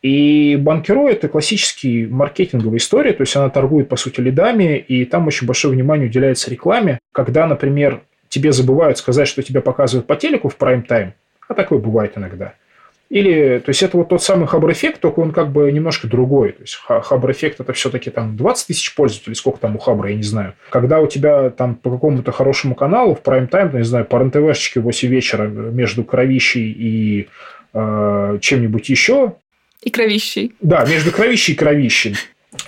[0.00, 5.26] И банкиру– это классический маркетинговая история, то есть она торгует, по сути, лидами, и там
[5.26, 6.98] очень большое внимание уделяется рекламе.
[7.12, 11.14] Когда, например, тебе забывают сказать, что тебя показывают по телеку в прайм-тайм,
[11.48, 12.54] а такое бывает иногда–
[13.10, 16.52] или, то есть, это вот тот самый хабр-эффект, только он как бы немножко другой.
[16.52, 20.22] То есть, хабр-эффект– это все-таки там 20 тысяч пользователей, сколько там у хабра, я не
[20.22, 20.54] знаю.
[20.68, 25.08] Когда у тебя там по какому-то хорошему каналу в прайм-тайм, не знаю, по РНТВшечке 8
[25.08, 27.28] вечера между кровищей и
[27.72, 29.36] э, чем-нибудь еще.
[29.82, 30.52] И кровищей.
[30.60, 32.14] Да, между кровищей и кровищей.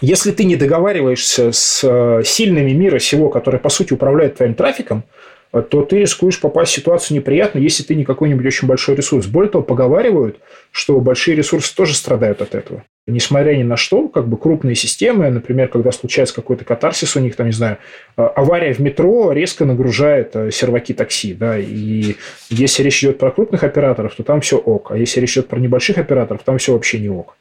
[0.01, 5.05] Если ты не договариваешься с э, сильными мира сего, которые, по сути, управляют твоим трафиком,
[5.53, 9.27] то ты рискуешь попасть в ситуацию неприятную, если ты не какой-нибудь очень большой ресурс.
[9.27, 10.39] Более того, поговаривают,
[10.71, 12.85] что большие ресурсы тоже страдают от этого.
[13.09, 17.35] Несмотря ни на что, как бы крупные системы, например, когда случается какой-то катарсис у них,
[17.35, 17.79] там, не знаю,
[18.17, 22.15] а, авария в метро резко нагружает э, серваки такси, да, и
[22.51, 25.59] если речь идет про крупных операторов, то там все ок, а если речь идет про
[25.59, 27.37] небольших операторов, там все вообще не ок.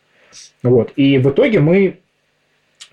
[0.63, 0.91] Вот.
[0.95, 1.99] И в итоге мы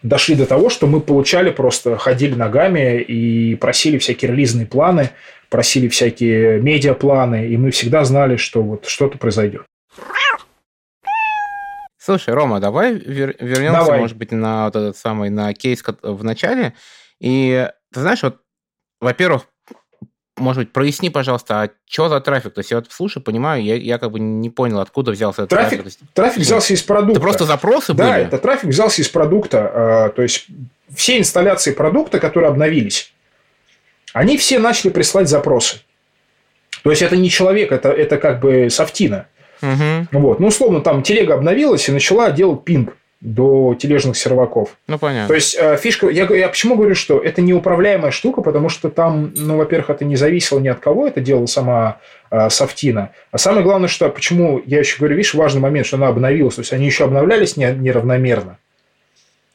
[0.07, 5.11] дошли до того, что мы получали просто, ходили ногами и просили всякие релизные планы,
[5.51, 9.63] просили всякие медиапланы, и мы всегда знали, что вот что-то произойдет.
[11.99, 13.99] Слушай, Рома, давай вер- вернемся, давай.
[13.99, 16.75] может быть, на вот этот самый, на кейс в начале.
[17.21, 18.41] И ты знаешь, вот,
[19.01, 19.49] во-первых,
[20.37, 22.55] может быть, проясни, пожалуйста, а что за трафик?
[22.55, 25.51] То есть я вот слушаю, понимаю, я, я как бы не понял, откуда взялся этот
[25.51, 25.83] трафик.
[25.83, 27.13] Трафик, трафик взялся из продукта.
[27.13, 28.13] Это просто запросы да, были?
[28.13, 29.71] Да, это трафик взялся из продукта.
[29.73, 30.47] А, то есть
[30.95, 33.13] все инсталляции продукта, которые обновились,
[34.13, 35.79] они все начали прислать запросы.
[36.83, 39.27] То есть это не человек, это, это как бы софтина.
[39.63, 40.21] Угу.
[40.21, 40.41] Вот.
[40.41, 42.97] Ну, условно, там телега обновилась и начала делать пинг
[43.27, 44.77] до тележных серваков.
[44.87, 45.27] Ну, понятно.
[45.27, 46.09] То есть, э, фишка...
[46.09, 50.15] Я, я почему говорю, что это неуправляемая штука, потому что там, ну, во-первых, это не
[50.15, 51.99] зависело ни от кого, это делала сама
[52.31, 53.11] э, софтина.
[53.33, 56.55] А самое главное, что почему, я еще говорю, видишь, важный момент, что она обновилась.
[56.55, 58.59] То есть, они еще обновлялись неравномерно.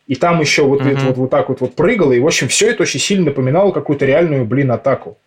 [0.06, 0.92] И там еще вот, uh-huh.
[0.92, 2.12] это вот, вот так вот, вот прыгало.
[2.12, 5.18] И, в общем, все это очень сильно напоминало какую-то реальную, блин, атаку.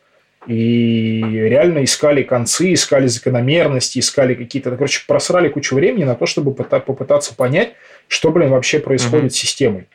[0.47, 4.71] И реально искали концы, искали закономерности, искали какие-то...
[4.73, 7.73] Короче, просрали кучу времени на то, чтобы попытаться понять,
[8.09, 9.35] что, блин, вообще происходит uh-huh.
[9.35, 9.89] с системой.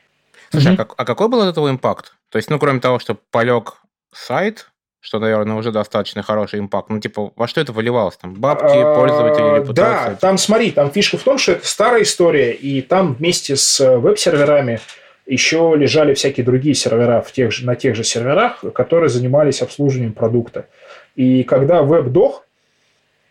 [0.52, 0.88] Слушай, uh-huh.
[0.90, 2.14] а, а какой был от этого импакт?
[2.30, 3.82] То есть, ну, кроме того, что полег
[4.14, 4.70] сайт,
[5.02, 6.90] что, наверное, уже достаточно хороший импакт.
[6.90, 8.18] Ну, типа, во что это выливалось?
[8.18, 10.12] Там бабки, а, пользователи, репутация?
[10.12, 13.80] Да, там, смотри, там фишка в том, что это старая история, и там вместе с
[13.98, 14.80] веб-серверами
[15.26, 20.14] еще лежали всякие другие сервера в тех же, на тех же серверах, которые занимались обслуживанием
[20.14, 20.68] продукта.
[21.16, 22.44] И когда веб дох,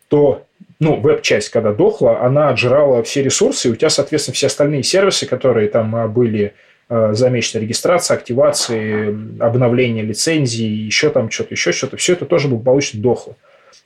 [0.09, 0.47] то
[0.81, 5.27] ну, веб-часть, когда дохла, она отжирала все ресурсы, и у тебя, соответственно, все остальные сервисы,
[5.27, 6.55] которые там а, были
[6.91, 9.09] Э, замечена регистрация, активации,
[9.43, 13.37] обновление лицензии, еще там что-то, еще что-то, все это тоже благополучно дохло.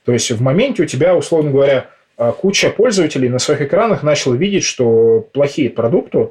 [0.04, 4.34] То есть в моменте у тебя, условно говоря, э, куча пользователей на своих экранах начала
[4.34, 6.28] видеть, что плохие продукты,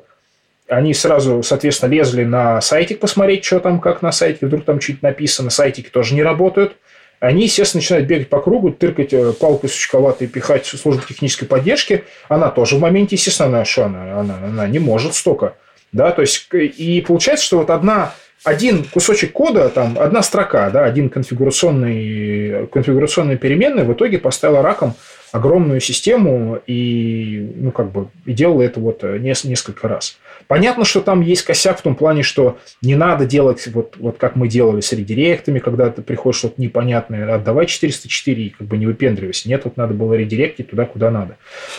[0.70, 5.00] они сразу, соответственно, лезли на сайтик посмотреть, что там, как на сайте, вдруг там что-то
[5.02, 6.78] написано, сайтики тоже не работают.
[7.22, 12.04] Они, естественно, начинают бегать по кругу, тыркать э, палкой сучковатой, пихать службу технической поддержки.
[12.28, 15.54] Она тоже в моменте, естественно, она, что она, она, она не может столько.
[15.92, 20.84] Да, то есть, и получается, что вот одна, один кусочек кода, там, одна строка, да,
[20.84, 24.96] один конфигурационный, конфигурационная переменная в итоге поставила раком
[25.32, 30.18] огромную систему и, ну, как бы, и делала это вот несколько раз.
[30.48, 34.36] Понятно, что там есть косяк в том плане, что не надо делать вот, вот как
[34.36, 38.86] мы делали с редиректами, когда ты приходишь что-то непонятное, отдавай 404 и как бы не
[38.86, 39.48] выпендривайся.
[39.48, 41.38] Нет, вот надо было редиректить туда, куда надо.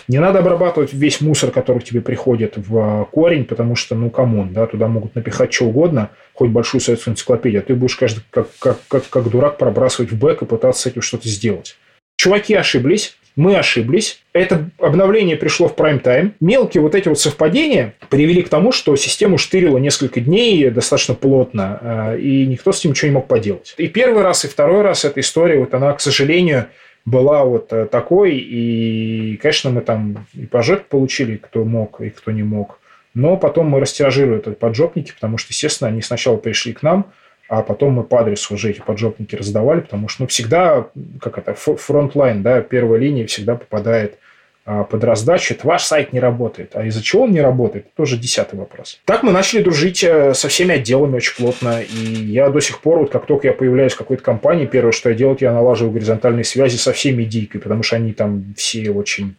[0.09, 4.35] Не надо обрабатывать весь мусор, который к тебе приходит в корень, потому что, ну, come
[4.35, 8.25] on, да, туда могут напихать что угодно, хоть большую советскую энциклопедию, а ты будешь каждый
[8.31, 11.77] как, как, как, как дурак пробрасывать в бэк и пытаться с этим что-то сделать.
[12.17, 14.23] Чуваки ошиблись, мы ошиблись.
[14.33, 16.35] Это обновление пришло в прайм-тайм.
[16.41, 21.79] Мелкие вот эти вот совпадения привели к тому, что систему штырило несколько дней достаточно плотно,
[21.81, 23.75] э, и никто с ним ничего не мог поделать.
[23.79, 26.67] И первый раз, и второй раз эта история, вот она, к сожалению,
[27.05, 32.31] была вот э, такой, и, конечно, мы там и пожертв получили, кто мог и кто
[32.31, 32.79] не мог.
[33.15, 37.13] Но потом мы растиражировали этот поджопники, потому что, естественно, они сначала пришли к нам,
[37.53, 40.87] а потом мы по адресу уже эти поджопники раздавали, потому что ну, всегда,
[41.21, 44.17] как это, frontline, да, первая линия всегда попадает
[44.65, 45.53] а, под раздачу.
[45.53, 46.71] Это ваш сайт не работает.
[46.73, 49.03] А из-за чего он не работает, это тоже десятый вопрос.
[49.05, 51.83] Так мы начали дружить э, со всеми отделами очень плотно.
[51.83, 55.11] И я до сих пор, вот как только я появляюсь в какой-то компании, первое, что
[55.11, 59.37] я делаю, я налаживаю горизонтальные связи со всеми дико, потому что они там все очень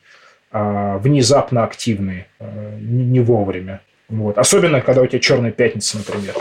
[0.51, 3.81] а, внезапно активные, а, не, не вовремя.
[4.07, 4.37] Вот.
[4.37, 6.35] Особенно, когда у тебя черная пятница, например.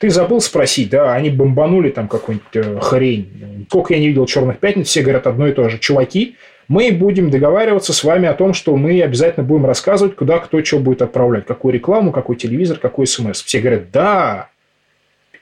[0.00, 3.66] Ты забыл спросить, да, они бомбанули там какую-нибудь э, хрень.
[3.68, 5.78] Сколько я не видел «Черных пятниц», все говорят одно и то же.
[5.78, 6.36] Чуваки,
[6.68, 10.78] мы будем договариваться с вами о том, что мы обязательно будем рассказывать, куда кто что
[10.78, 11.44] будет отправлять.
[11.44, 13.42] Какую рекламу, какой телевизор, какой смс.
[13.42, 14.48] Все говорят «да».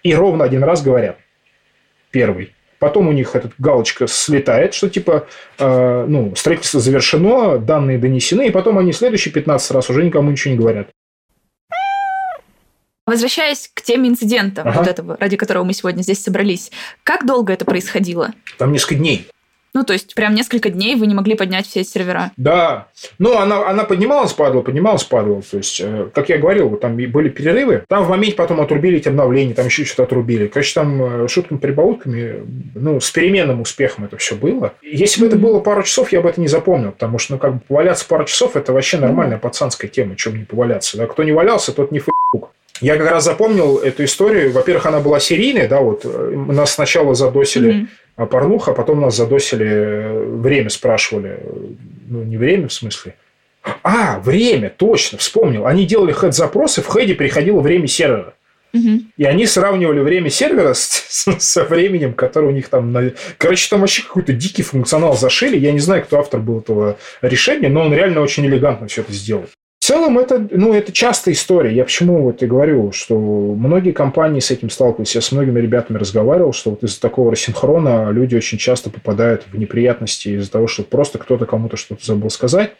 [0.03, 1.18] И ровно один раз говорят.
[2.11, 2.53] Первый.
[2.81, 5.29] Потом у них эта галочка слетает, что типа,
[5.61, 10.55] э, ну, строительство завершено, данные донесены, и потом они следующие 15 раз уже никому ничего
[10.55, 10.88] не говорят.
[13.09, 14.79] Возвращаясь к теме инцидента, ага.
[14.79, 16.71] вот этого, ради которого мы сегодня здесь собрались,
[17.03, 18.35] как долго это происходило?
[18.59, 19.27] Там несколько дней.
[19.75, 22.33] Ну, то есть, прям несколько дней вы не могли поднять все эти сервера.
[22.37, 22.88] Да.
[23.18, 25.42] Ну, она, она поднималась, падала, поднималась, падала.
[25.42, 27.85] То есть, э, как я говорил, там были перерывы.
[27.87, 30.49] Там в моменте потом отрубили эти обновления, там еще что-то отрубили.
[30.49, 34.73] Конечно, там э, шутками-прибаутками, ну, с переменным успехом это все было.
[34.83, 37.55] Если бы это было пару часов, я бы это не запомнил, потому что, ну, как
[37.55, 40.97] бы поваляться пару часов, это вообще нормальная пацанская тема, чем не поваляться.
[40.97, 41.07] Да?
[41.07, 42.53] Кто не валялся, тот не фук.
[42.81, 44.53] Я как раз запомнил эту историю.
[44.53, 47.87] Во-первых, она была серийной, да, вот э, нас сначала задосили
[48.17, 48.27] mm-hmm.
[48.27, 51.41] порнуха, а потом нас задосили э, время спрашивали.
[52.09, 53.14] Ну, не время в смысле.
[53.83, 55.67] А, время, точно, вспомнил.
[55.67, 58.35] Они делали хед-запросы, в хеде приходило время сервера.
[58.73, 59.01] Угу.
[59.17, 62.93] И они сравнивали время сервера с, с, со временем, которое у них там...
[62.93, 63.12] На...
[63.38, 65.57] Короче, там вообще какой-то дикий функционал зашили.
[65.57, 69.12] Я не знаю, кто автор был этого решения, но он реально очень элегантно все это
[69.12, 69.47] сделал
[69.88, 71.74] целом это, ну, это частая история.
[71.74, 75.14] Я почему вот и говорю, что многие компании с этим сталкивались.
[75.14, 79.59] Я с многими ребятами разговаривал, что вот из-за такого рассинхрона люди очень часто попадают в
[79.59, 82.72] неприятности из-за того, что просто кто-то кому-то что-то забыл сказать.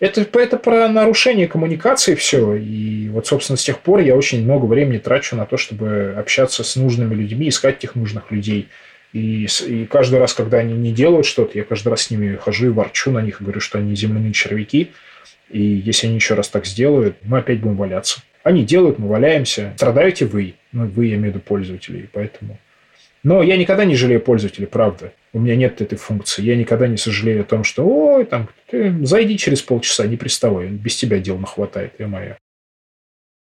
[0.00, 2.56] Это, это про нарушение коммуникации все.
[2.56, 6.62] И вот, собственно, с тех пор я очень много времени трачу на то, чтобы общаться
[6.62, 8.68] с нужными людьми, искать тех нужных людей.
[9.14, 12.66] И, и каждый раз, когда они не делают что-то, я каждый раз с ними хожу
[12.66, 14.90] и ворчу на них, говорю, что они земляные червяки.
[15.48, 18.20] И если они еще раз так сделают, мы опять будем валяться.
[18.42, 19.72] Они делают, мы валяемся.
[19.76, 20.54] Страдаете вы.
[20.72, 22.10] Ну, вы, я имею в виду пользователи.
[22.12, 22.58] Поэтому
[23.24, 25.12] но я никогда не жалею пользователей, правда.
[25.32, 26.42] У меня нет этой функции.
[26.42, 30.68] Я никогда не сожалею о том, что ой, там, ты зайди через полчаса, не приставай.
[30.68, 32.36] Без тебя дел нахватает, я моя.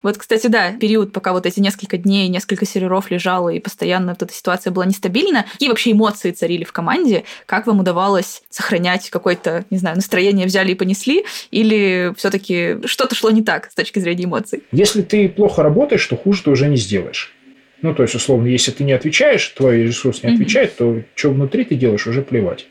[0.03, 4.23] Вот, кстати, да, период, пока вот эти несколько дней, несколько серверов лежало, и постоянно вот
[4.23, 5.45] эта ситуация была нестабильна.
[5.53, 7.25] Какие вообще эмоции царили в команде?
[7.45, 11.27] Как вам удавалось сохранять какое-то, не знаю, настроение взяли и понесли?
[11.51, 14.63] Или все таки что-то шло не так с точки зрения эмоций?
[14.73, 17.35] Если ты плохо работаешь, то хуже ты уже не сделаешь.
[17.83, 21.65] Ну, то есть, условно, если ты не отвечаешь, твой ресурс не отвечает, то что внутри
[21.65, 22.67] ты делаешь, уже плевать.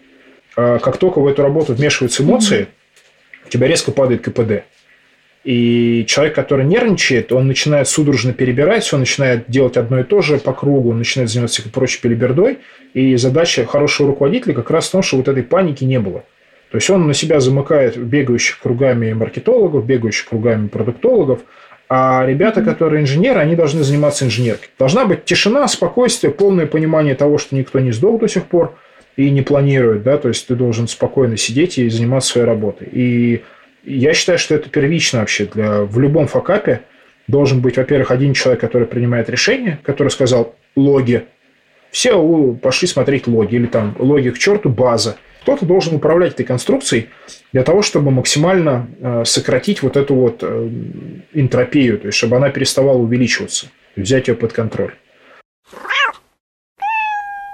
[0.55, 2.67] А как только в эту работу вмешиваются эмоции,
[3.45, 4.63] у тебя резко падает КПД.
[5.43, 10.37] И человек, который нервничает, он начинает судорожно перебирать, он начинает делать одно и то же
[10.37, 12.59] по кругу, он начинает заниматься прочей перебердой.
[12.93, 16.23] И задача хорошего руководителя как раз в том, что вот этой паники не было.
[16.71, 21.39] То есть он на себя замыкает бегающих кругами маркетологов, бегающих кругами продуктологов,
[21.87, 24.69] а ребята, которые инженеры, они должны заниматься инженеркой.
[24.77, 28.75] Должна быть тишина, спокойствие, полное понимание того, что никто не сдох до сих пор
[29.15, 32.87] и не планирует, да, то есть ты должен спокойно сидеть и заниматься своей работой.
[32.91, 33.41] И
[33.89, 36.83] я считаю, что это первично вообще для в любом факапе
[37.27, 41.25] должен быть, во-первых, один человек, который принимает решение, который сказал логи,
[41.91, 45.17] все пошли смотреть логи, или там логи к черту, база.
[45.41, 47.09] Кто-то должен управлять этой конструкцией
[47.51, 50.69] для того, чтобы максимально э, сократить вот эту вот э,
[51.33, 54.93] энтропию, то есть чтобы она переставала увеличиваться, взять ее под контроль.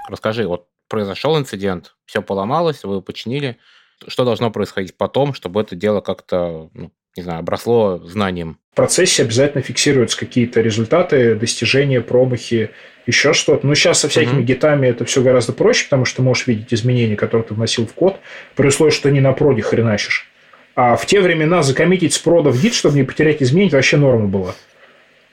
[0.08, 3.56] Расскажи, вот произошел инцидент, все поломалось, вы починили.
[4.06, 8.58] Что должно происходить потом, чтобы это дело как-то ну, не знаю, обросло знанием.
[8.72, 12.70] В процессе обязательно фиксируются какие-то результаты, достижения, промахи,
[13.06, 13.66] еще что-то.
[13.66, 14.44] Но сейчас со всякими mm-hmm.
[14.44, 17.94] гитами это все гораздо проще, потому что ты можешь видеть изменения, которые ты вносил в
[17.94, 18.18] код,
[18.54, 20.28] при условии, что не на проде хреначишь.
[20.74, 23.96] А в те времена закоммитить с прода в гид, чтобы не потерять изменения, это вообще
[23.96, 24.54] норма была.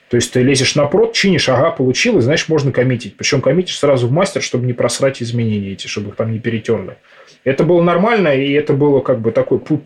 [0.08, 3.16] То есть ты лезешь на прод, чинишь, ага, получил, и значит можно коммитить.
[3.16, 6.98] Причем коммитишь сразу в мастер, чтобы не просрать изменения эти, чтобы их там не перетерли.
[7.42, 9.82] Это было нормально, и это было как бы такой путь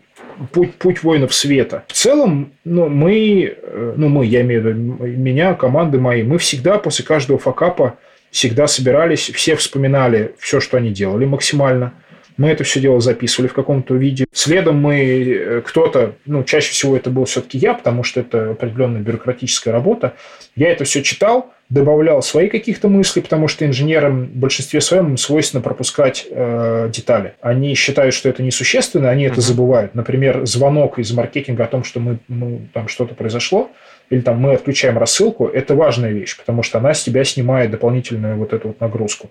[0.53, 1.85] путь, путь воинов света.
[1.89, 6.39] В целом, ну, мы, э, ну, мы, я имею в виду меня, команды мои, мы
[6.39, 7.99] всегда после каждого факапа
[8.31, 11.95] всегда собирались, все вспоминали все, что они делали максимально.
[12.39, 14.27] Мы это все дело записывали в каком-то виде.
[14.33, 19.03] Следом мы э, кто-то, ну, чаще всего это был все-таки я, потому что это определенная
[19.03, 20.15] бюрократическая работа.
[20.57, 25.61] Я это все читал, добавлял свои каких-то мысли, потому что инженерам в большинстве своем свойственно
[25.61, 27.35] пропускать э, детали.
[27.41, 29.95] Они считают, что это несущественно, они это забывают.
[29.95, 33.71] Например, звонок из маркетинга о том, что мы, ну, там что-то произошло,
[34.11, 38.37] или там мы отключаем рассылку, это важная вещь, потому что она с тебя снимает дополнительную
[38.37, 39.29] вот эту вот нагрузку.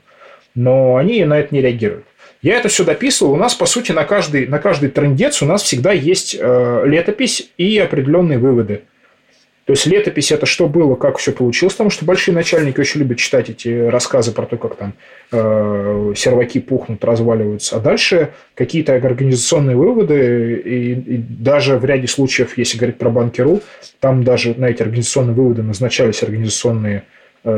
[0.54, 2.06] Но они на это не реагируют.
[2.41, 3.34] Я это все дописывал.
[3.34, 7.52] У нас, по сути, на каждый, на каждый трендец у нас всегда есть э, летопись
[7.58, 8.84] и определенные выводы.
[9.67, 13.17] То есть летопись это что было, как все получилось, потому что большие начальники очень любят
[13.17, 14.93] читать эти рассказы про то, как там
[15.30, 17.76] э, серваки пухнут, разваливаются.
[17.76, 23.62] А дальше какие-то организационные выводы, и, и даже в ряде случаев, если говорить про банки.ру,
[24.00, 27.04] там даже на эти организационные выводы назначались организационные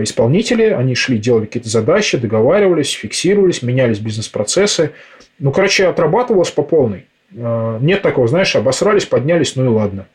[0.03, 4.91] исполнители, они шли, делали какие-то задачи, договаривались, фиксировались, менялись бизнес-процессы.
[5.39, 7.07] Ну, короче, отрабатывалось по полной.
[7.35, 10.07] Э, нет такого, знаешь, обосрались, поднялись, ну и ладно.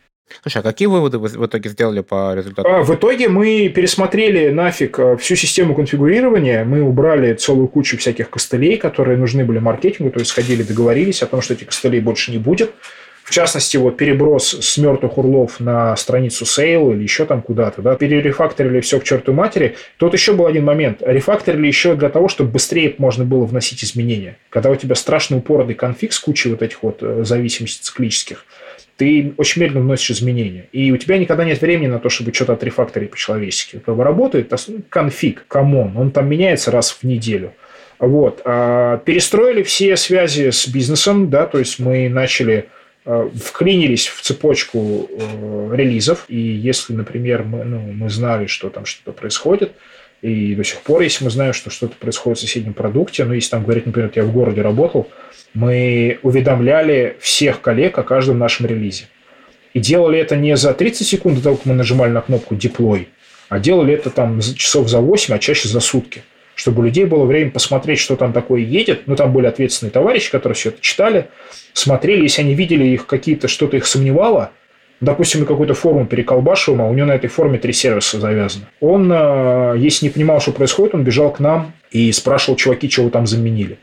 [0.43, 2.69] Слушай, а какие выводы вы в итоге сделали по результату?
[2.69, 8.31] А, в итоге мы пересмотрели нафиг э, всю систему конфигурирования, мы убрали целую кучу всяких
[8.31, 12.33] костылей, которые нужны были маркетингу, то есть сходили, договорились о том, что этих костылей больше
[12.33, 12.73] не будет.
[13.25, 17.97] В частности, вот переброс с мертвых урлов на страницу sale или еще там куда-то, да,
[17.97, 19.77] перерефакторили все к чертовой матери.
[19.97, 20.99] Тут еще был один момент.
[21.01, 24.37] Рефакторили еще для того, чтобы быстрее можно было вносить изменения.
[24.51, 28.45] Когда у тебя страшный упорный конфиг с кучей вот этих вот э, зависимостей циклических,
[28.99, 30.69] ты очень медленно вносишь изменения.
[30.73, 33.79] И у тебя никогда нет времени на то, чтобы что-то отрефакторить по-человечески.
[33.79, 34.53] Как бы работает
[34.91, 37.55] конфиг, come on, он там меняется раз в неделю.
[37.99, 38.43] Вот.
[38.45, 42.69] А перестроили все связи с бизнесом, да, то есть мы начали
[43.05, 49.13] вклинились в цепочку э, релизов, и если, например, мы, ну, мы знали, что там что-то
[49.13, 49.73] происходит,
[50.23, 53.51] и до сих пор, если мы знаем, что что-то происходит в соседнем продукте, ну, если
[53.51, 55.11] там говорить, например, я в городе работал,
[55.53, 59.05] мы уведомляли всех коллег о каждом нашем релизе.
[59.75, 63.07] И делали это не за 30 секунд до того, как мы нажимали на кнопку «Deploy»,
[63.51, 66.23] а делали это там часов за 8, а чаще за сутки.
[66.55, 69.03] Чтобы у людей было время посмотреть, что там такое едет.
[69.07, 71.29] Ну, там были ответственные товарищи, которые все это читали,
[71.73, 74.51] смотрели, если они видели их какие-то, что-то их сомневало,
[75.01, 78.67] допустим, мы какую-то форму переколбашиваем, а у него на этой форме три сервиса завязаны.
[78.81, 83.11] Он, э, если не понимал, что происходит, он бежал к нам и спрашивал, чуваки, чего
[83.11, 83.79] там заменили.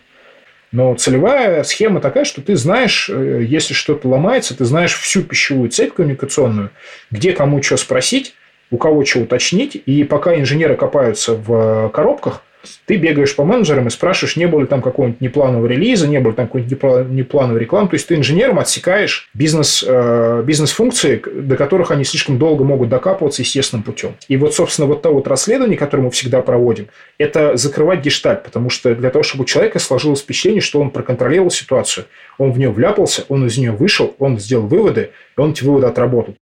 [0.72, 5.70] Но целевая схема такая, что ты знаешь, э, если что-то ломается, ты знаешь всю пищевую
[5.70, 6.72] цепь коммуникационную,
[7.12, 8.34] где кому что спросить,
[8.70, 9.76] у кого что уточнить.
[9.86, 12.44] И пока инженеры копаются в коробках,
[12.86, 16.32] ты бегаешь по менеджерам и спрашиваешь, не было ли там какого-нибудь непланового релиза, не было
[16.32, 17.90] ли там какой-нибудь неплановой рекламы.
[17.90, 23.42] То есть ты инженерам отсекаешь бизнес, э, бизнес-функции, до которых они слишком долго могут докапываться
[23.42, 24.16] естественным путем.
[24.28, 26.88] И вот, собственно, вот то вот расследование, которое мы всегда проводим,
[27.18, 31.52] это закрывать гештальт, потому что для того, чтобы у человека сложилось впечатление, что он проконтролировал
[31.52, 32.06] ситуацию,
[32.38, 35.88] он в нее вляпался, он из нее вышел, он сделал выводы, и он эти выводы
[35.88, 36.36] отработал.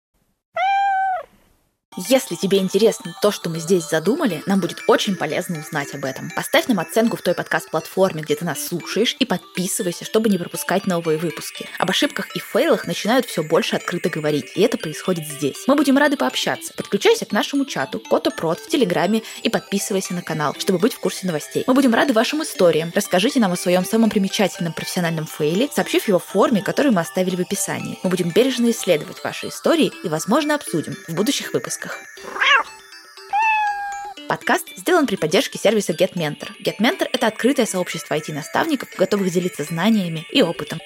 [1.98, 6.30] Если тебе интересно то, что мы здесь задумали, нам будет очень полезно узнать об этом.
[6.36, 10.86] Поставь нам оценку в той подкаст-платформе, где ты нас слушаешь, и подписывайся, чтобы не пропускать
[10.86, 11.66] новые выпуски.
[11.78, 15.64] Об ошибках и фейлах начинают все больше открыто говорить, и это происходит здесь.
[15.66, 16.74] Мы будем рады пообщаться.
[16.76, 21.26] Подключайся к нашему чату Котопрод в Телеграме и подписывайся на канал, чтобы быть в курсе
[21.26, 21.64] новостей.
[21.66, 22.92] Мы будем рады вашим историям.
[22.94, 27.36] Расскажите нам о своем самом примечательном профессиональном фейле, сообщив его в форме, которую мы оставили
[27.36, 27.98] в описании.
[28.02, 32.00] Мы будем бережно исследовать ваши истории и, возможно, обсудим в будущих выпусках выпусках.
[34.28, 36.48] Подкаст сделан при поддержке сервиса GetMentor.
[36.64, 40.80] GetMentor– это открытое сообщество IT-наставников, готовых делиться знаниями и опытом.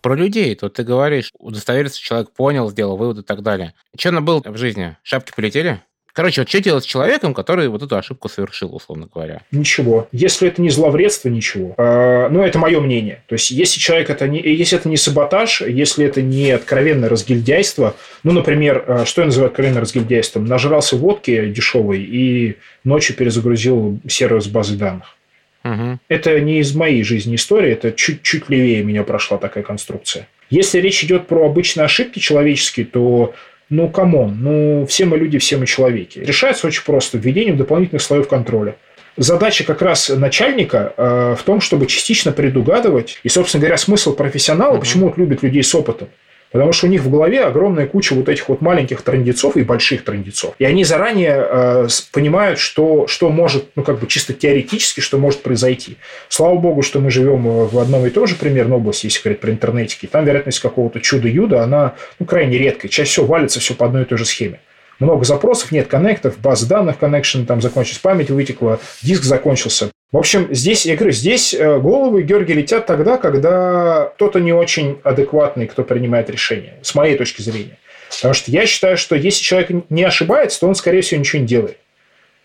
[0.00, 3.74] Про людей, тут ты говоришь, удостовериться человек понял, сделал выводы и так далее.
[3.98, 4.96] Что было в жизни?
[5.02, 5.82] Шапки полетели?
[6.12, 9.42] Короче, вот что делать с человеком, который вот эту ошибку совершил, условно говоря?
[9.50, 10.08] Ничего.
[10.12, 11.74] Если это не зловредство, ничего.
[11.76, 13.22] А, ну, это мое мнение.
[13.26, 17.94] То есть, если человек это не, если это не саботаж, если это не откровенное разгильдяйство,
[18.22, 20.44] ну, например, а, что я называю откровенным разгильдяйством?
[20.44, 25.16] Нажрался водки дешевой и ночью перезагрузил сервис базы данных.
[25.64, 25.98] Угу.
[26.08, 30.26] Это не из моей жизни история, это чуть-чуть левее меня прошла такая конструкция.
[30.48, 33.34] Если речь идет про обычные ошибки человеческие, то
[33.70, 36.18] ну, come on, ну, все мы люди, все мы человеки.
[36.18, 38.76] Решается очень просто введением дополнительных слоев контроля.
[39.16, 43.18] Задача как раз начальника э, в том, чтобы частично предугадывать.
[43.22, 44.80] И, собственно говоря, смысл профессионала, угу.
[44.80, 46.08] почему вот любят людей с опытом.
[46.52, 50.04] Потому что у них в голове огромная куча вот этих вот маленьких трендецов и больших
[50.04, 50.54] трендецов.
[50.58, 55.42] И они заранее э, понимают, что, что может, ну, как бы чисто теоретически, что может
[55.42, 55.96] произойти.
[56.28, 59.50] Слава богу, что мы живем в одном и том же примерно области, если говорить про
[59.50, 60.06] интернетики.
[60.06, 62.90] Там вероятность какого-то чуда-юда, она ну, крайне редкая.
[62.90, 64.60] Чаще всего валится все по одной и той же схеме
[65.00, 69.90] много запросов, нет коннектов, баз данных connection, там закончилась память, вытекла, диск закончился.
[70.12, 74.98] В общем, здесь, я говорю, здесь э, головы Георгий летят тогда, когда кто-то не очень
[75.04, 77.78] адекватный, кто принимает решение, с моей точки зрения.
[78.16, 81.46] Потому что я считаю, что если человек не ошибается, то он, скорее всего, ничего не
[81.46, 81.78] делает.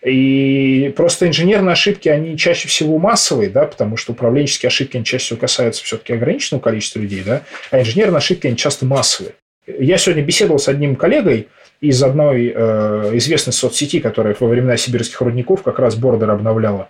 [0.05, 5.25] И просто инженерные ошибки, они чаще всего массовые, да, потому что управленческие ошибки, они чаще
[5.25, 7.41] всего касаются все-таки ограниченного количества людей, да,
[7.71, 9.33] а инженерные ошибки, они часто массовые.
[9.65, 11.47] Я сегодня беседовал с одним коллегой
[11.81, 16.89] из одной э, известной соцсети, которая во времена сибирских рудников как раз бордер обновляла.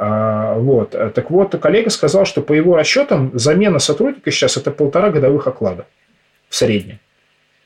[0.00, 0.90] А, вот.
[0.90, 5.86] Так вот, коллега сказал, что по его расчетам замена сотрудника сейчас это полтора годовых оклада
[6.48, 7.00] в среднем.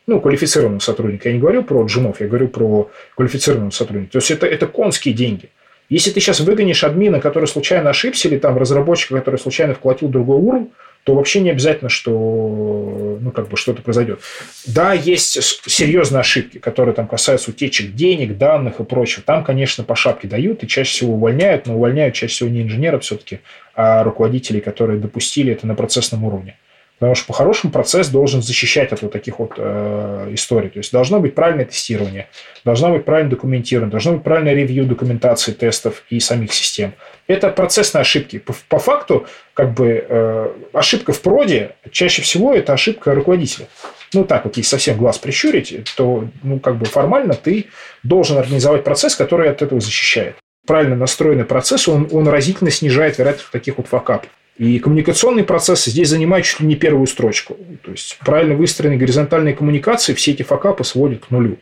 [0.06, 1.28] Ну, квалифицированного сотрудника.
[1.28, 4.12] Я не говорю про джунов, я говорю про квалифицированного сотрудника.
[4.12, 5.50] То есть, это, это конские деньги.
[5.92, 10.40] Если ты сейчас выгонишь админа, который случайно ошибся, или там разработчика, который случайно вкладил другой
[10.40, 10.70] URL,
[11.04, 14.20] то вообще не обязательно, что ну, как бы что-то произойдет.
[14.66, 19.22] Да, есть серьезные ошибки, которые там касаются утечек денег, данных и прочего.
[19.22, 23.02] Там, конечно, по шапке дают и чаще всего увольняют, но увольняют чаще всего не инженеров
[23.02, 23.40] все-таки,
[23.74, 26.56] а руководителей, которые допустили это на процессном уровне.
[27.02, 30.68] Потому что по-хорошему процесс должен защищать от вот таких вот э, историй.
[30.68, 32.28] То есть должно быть правильное тестирование,
[32.64, 36.94] должно быть правильное документирование, должно быть правильное ревью документации тестов и самих систем.
[37.26, 38.38] Это процессные ошибки.
[38.38, 43.66] По, по факту, как бы э, ошибка в проде чаще всего это ошибка руководителя.
[44.14, 47.66] Ну, так вот, если совсем глаз прищурить, то, ну, как бы формально ты
[48.04, 50.36] должен организовать процесс, который от этого защищает.
[50.68, 54.30] Правильно настроенный процесс, он, он разительно снижает вероятность таких вот факапов.
[54.58, 57.56] И коммуникационный процесс здесь занимает чуть ли не первую строчку.
[57.82, 61.58] То есть, правильно выстроенные горизонтальные коммуникации все эти факапы сводят к нулю.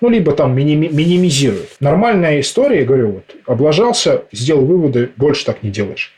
[0.00, 1.76] Ну, либо там миними, минимизируют.
[1.80, 6.12] Нормальная история, я говорю, вот, облажался, сделал выводы, больше так не делаешь.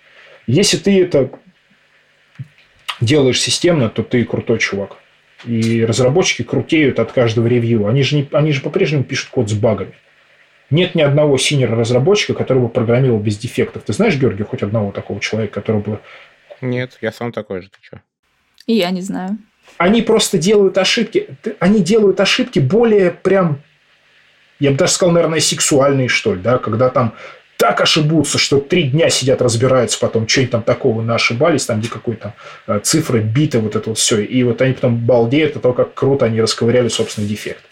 [0.47, 1.31] Если ты это
[3.01, 4.97] делаешь системно, то ты крутой чувак.
[5.45, 7.87] И разработчики крутеют от каждого ревью.
[7.87, 9.95] Они же, не, они же по-прежнему пишут код с багами.
[10.73, 13.83] Нет ни одного синер-разработчика, который бы программировал без дефектов.
[13.85, 16.01] Ты знаешь, Георгий, хоть одного такого человека, который бы...
[16.63, 17.69] Нет, я сам такой же.
[17.69, 18.01] Ты что?
[18.67, 19.37] И я не знаю.
[19.77, 21.29] Они просто делают ошибки.
[21.61, 23.61] Они делают ошибки более прям,
[24.61, 27.15] я бы даже сказал, наверное, сексуальные, что ли, да, когда там
[27.59, 31.89] так ошибутся, что три дня сидят, разбираются потом, что они там такого наошибались, там где
[31.89, 32.35] какой-то
[32.67, 34.21] э, цифры, биты, вот это вот все.
[34.21, 37.63] И вот они потом балдеют от того, как круто они расковыряли собственный дефект.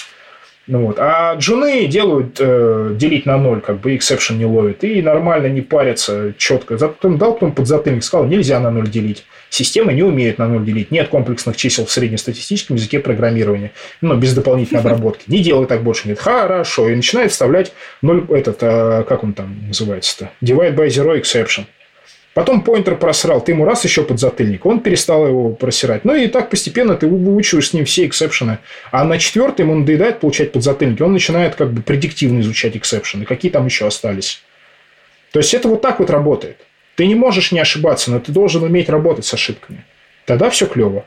[0.70, 1.00] Ну вот.
[1.00, 4.84] А джуны делают э, делить на ноль, как бы exception не ловит.
[4.84, 6.78] И нормально не парятся четко.
[6.78, 9.24] Затем дал потом подзатыльник, сказал, нельзя на ноль делить.
[9.48, 10.92] Система не умеет на ноль делить.
[10.92, 13.72] Нет комплексных чисел в среднестатистическом языке программирования.
[14.00, 15.24] Ну, без дополнительной обработки.
[15.26, 16.06] Не делай так больше.
[16.06, 16.88] Нет, хорошо.
[16.88, 20.30] И начинает вставлять ноль, этот, э, как он там называется-то?
[20.40, 21.64] Divide by zero exception.
[22.40, 26.06] Потом поинтер просрал, ты ему раз еще подзатыльник, он перестал его просирать.
[26.06, 28.60] Ну и так постепенно ты выучиваешь с ним все эксепшены.
[28.90, 33.52] А на четвертый ему надоедает получать подзатыльники, он начинает как бы предиктивно изучать эксепшены, какие
[33.52, 34.42] там еще остались.
[35.32, 36.56] То есть это вот так вот работает.
[36.94, 39.84] Ты не можешь не ошибаться, но ты должен уметь работать с ошибками.
[40.24, 41.04] Тогда все клево.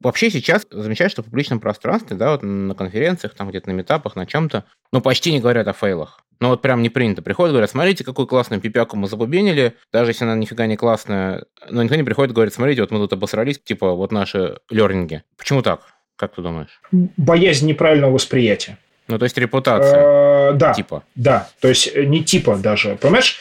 [0.00, 4.16] Вообще сейчас замечаю, что в публичном пространстве, да, вот на конференциях, там где-то на метапах,
[4.16, 6.20] на чем-то, ну, почти не говорят о фейлах.
[6.40, 7.20] Ну, вот прям не принято.
[7.20, 11.82] Приходят, говорят, смотрите, какую классную пипяку мы забубенили, даже если она нифига не классная, но
[11.82, 15.22] никто не приходит говорит, смотрите, вот мы тут обосрались, типа, вот наши лернинги.
[15.36, 15.82] Почему так?
[16.16, 16.80] Как ты думаешь?
[16.92, 18.78] Боязнь неправильного восприятия.
[19.08, 20.50] Ну, то есть репутация.
[20.50, 20.72] Э, да.
[20.72, 21.02] Типа.
[21.14, 21.48] Да.
[21.60, 22.96] То есть э, не типа даже.
[22.96, 23.38] Понимаешь,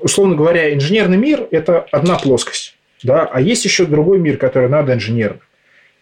[0.00, 2.74] условно говоря, инженерный мир– это одна плоскость.
[3.02, 3.28] Да?
[3.30, 5.40] А есть еще другой мир, который надо инженерным.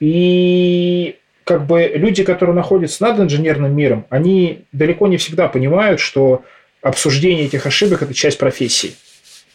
[0.03, 6.43] И как бы люди, которые находятся над инженерным миром, они далеко не всегда понимают, что
[6.83, 8.95] обсуждение этих ошибок– это часть профессии.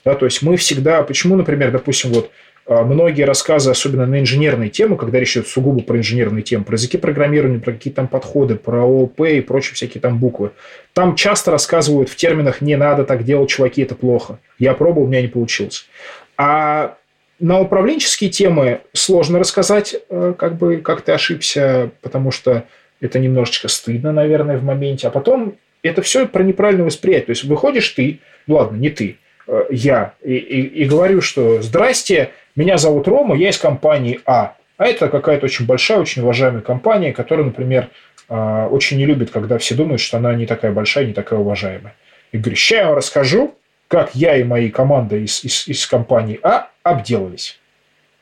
[0.05, 2.31] Да, то есть мы всегда, почему, например, допустим, вот
[2.65, 6.75] а, многие рассказы, особенно на инженерные темы, когда речь идет сугубо про инженерные темы, про
[6.75, 10.51] языки программирования, про какие там подходы, про ООП и прочие всякие там буквы,
[10.93, 14.39] там часто рассказывают в терминах «не надо так делать, чуваки, это плохо».
[14.59, 15.89] Я пробовал, у меня не получилось.
[16.37, 16.95] А
[17.39, 22.63] на управленческие темы сложно рассказать, э, как бы, как ты ошибся, потому что
[22.99, 25.07] это немножечко стыдно, наверное, в моменте.
[25.07, 27.27] А потом это все про неправильное восприятие.
[27.27, 29.17] То есть выходишь ты, ну ладно, не ты,
[29.47, 34.55] э, я, и, и, и говорю, что «Здрасте, меня зовут Рома, я из компании А».
[34.77, 37.89] А это какая-то очень большая, очень уважаемая компания, которая, например,
[38.29, 41.95] э, очень не любит, когда все думают, что она не такая большая, не такая уважаемая.
[42.31, 43.55] И говорю, сейчас я вам расскажу,
[43.87, 47.59] как я и мои команды из, из, из компании А обделались.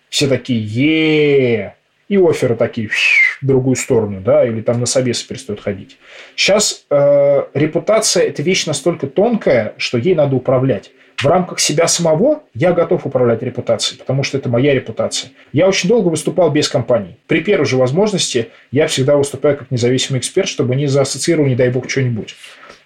[0.10, 1.76] Все такие е
[2.08, 5.98] и оферы такие в другую сторону, да, или там на собесы перестают ходить.
[6.36, 10.92] Сейчас э, репутация– это вещь настолько тонкая, что ей надо управлять.
[11.18, 15.32] В рамках себя самого я готов управлять репутацией, потому что это моя репутация.
[15.54, 17.18] Я очень долго выступал без компаний.
[17.28, 21.70] При первой же возможности я всегда выступаю как независимый эксперт, чтобы не заассоциировал, не дай
[21.70, 22.36] бог, что-нибудь.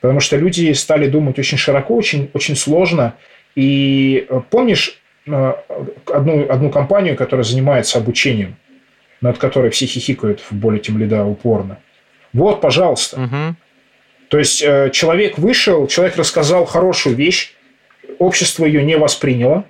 [0.02, 3.16] Потому что люди стали думать очень широко, очень, очень сложно.
[3.56, 5.54] И э, помнишь э,
[6.12, 8.56] одну, одну компанию, которая занимается обучением,
[9.22, 11.80] над которой все хихикают в более тем лида упорно?
[12.32, 13.22] Вот, пожалуйста.
[13.22, 13.56] Угу.
[14.30, 17.54] То есть э, человек вышел, человек рассказал хорошую вещь,
[18.20, 19.66] общество ее не восприняло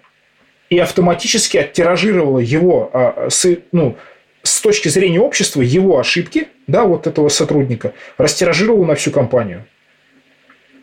[0.69, 3.97] и автоматически оттиражировало его, а, с, ну,
[4.43, 9.65] с точки зрения общества, его ошибки, да, вот этого сотрудника, растиражировало на всю компанию.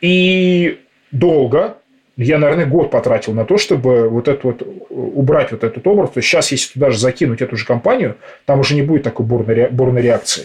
[0.00, 0.80] И
[1.10, 1.78] долго,
[2.16, 6.10] я, наверное, год потратил на то, чтобы вот это вот убрать вот этот образ.
[6.10, 8.16] То есть сейчас, если туда же закинуть эту же компанию,
[8.46, 10.44] там уже не будет такой бурной, бурной реакции.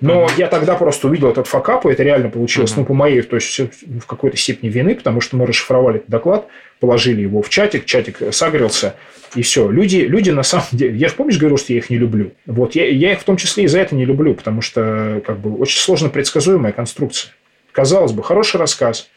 [0.00, 0.32] Но uh-huh.
[0.36, 2.80] я тогда просто увидел этот факап, и это реально получилось, uh-huh.
[2.80, 6.48] ну, по моей, то есть в какой-то степени вины, потому что мы расшифровали этот доклад,
[6.80, 8.96] положили его в чатик, чатик согрелся,
[9.36, 9.70] и все.
[9.70, 10.96] Люди, люди на самом деле...
[10.96, 12.32] Я же, помнишь, говорил, что я их не люблю?
[12.46, 15.38] Вот я, я их в том числе и за это не люблю, потому что как
[15.38, 17.32] бы очень сложно предсказуемая конструкция.
[17.72, 19.08] Казалось бы, хороший рассказ.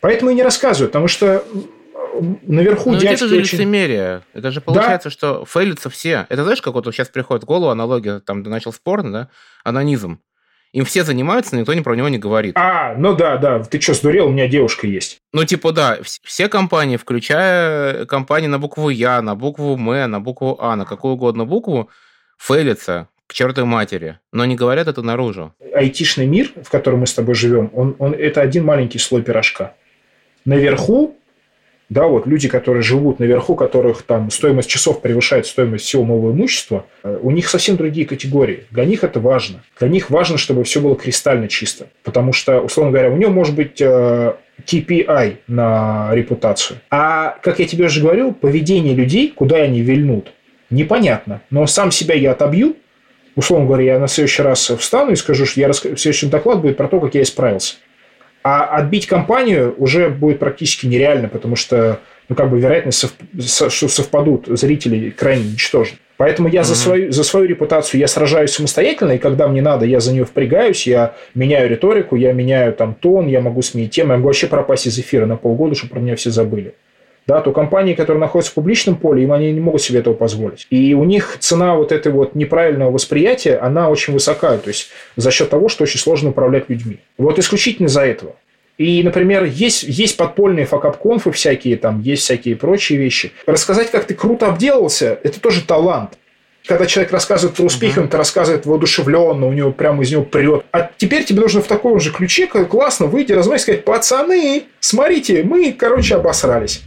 [0.00, 1.44] Поэтому и не рассказывают, потому что
[2.42, 3.58] наверху Но дядьки это же очень...
[3.58, 4.22] лицемерие.
[4.34, 5.12] Это же получается, да?
[5.12, 6.26] что фейлятся все.
[6.28, 9.28] Это знаешь, как вот сейчас приходит в голову аналогия, там, ты начал спор, да?
[9.64, 10.20] Анонизм.
[10.72, 12.56] Им все занимаются, но никто про него не говорит.
[12.56, 13.60] А, ну да, да.
[13.62, 14.26] Ты что, сдурел?
[14.28, 15.18] У меня девушка есть.
[15.32, 20.58] Ну, типа, да, все компании, включая компании на букву Я, на букву М, на букву
[20.60, 21.88] А, на какую угодно букву,
[22.36, 25.54] фейлятся к чертовой матери, но не говорят это наружу.
[25.74, 29.74] Айтишный мир, в котором мы с тобой живем, он, он, это один маленький слой пирожка.
[30.44, 31.16] Наверху,
[31.88, 36.86] да, вот люди, которые живут наверху, которых там стоимость часов превышает стоимость всего нового имущества,
[37.04, 38.64] э, у них совсем другие категории.
[38.70, 39.62] Для них это важно.
[39.78, 41.86] Для них важно, чтобы все было кристально чисто.
[42.02, 46.80] Потому что, условно говоря, у него может быть э, KPI на репутацию.
[46.90, 50.32] А, как я тебе уже говорил, поведение людей, куда они вильнут,
[50.70, 51.42] непонятно.
[51.50, 52.76] Но сам себя я отобью,
[53.36, 55.78] условно говоря, я на следующий раз встану и скажу, что я рас...
[55.78, 57.76] следующий доклад будет про то, как я исправился.
[58.42, 63.72] А отбить компанию уже будет практически нереально, потому что ну, как бы вероятность, сов...
[63.72, 65.98] что совпадут зрители крайне ничтожна.
[66.16, 66.64] Поэтому я mm-hmm.
[66.64, 70.24] за, свою, за свою репутацию я сражаюсь самостоятельно, и когда мне надо, я за нее
[70.24, 74.46] впрягаюсь, я меняю риторику, я меняю там тон, я могу сменить тему, я могу вообще
[74.46, 76.74] пропасть из эфира на полгода, чтобы про меня все забыли.
[77.26, 80.66] Да, то компании, которые находятся в публичном поле, им они не могут себе этого позволить.
[80.70, 84.56] И у них цена вот этой вот неправильного восприятия, она очень высока.
[84.58, 87.00] То есть за счет того, что очень сложно управлять людьми.
[87.18, 88.36] Вот исключительно за этого.
[88.78, 93.32] И, например, есть, есть подпольные факап-конфы всякие, там есть всякие прочие вещи.
[93.46, 96.18] Рассказать, как ты круто обделался, это тоже талант.
[96.66, 100.64] Когда человек рассказывает про успехи, он это рассказывает воодушевленно, у него прямо из него прет.
[100.72, 105.72] А теперь тебе нужно в таком же ключе, классно выйти, размахать, сказать, пацаны, смотрите, мы,
[105.72, 106.82] короче, обосрались.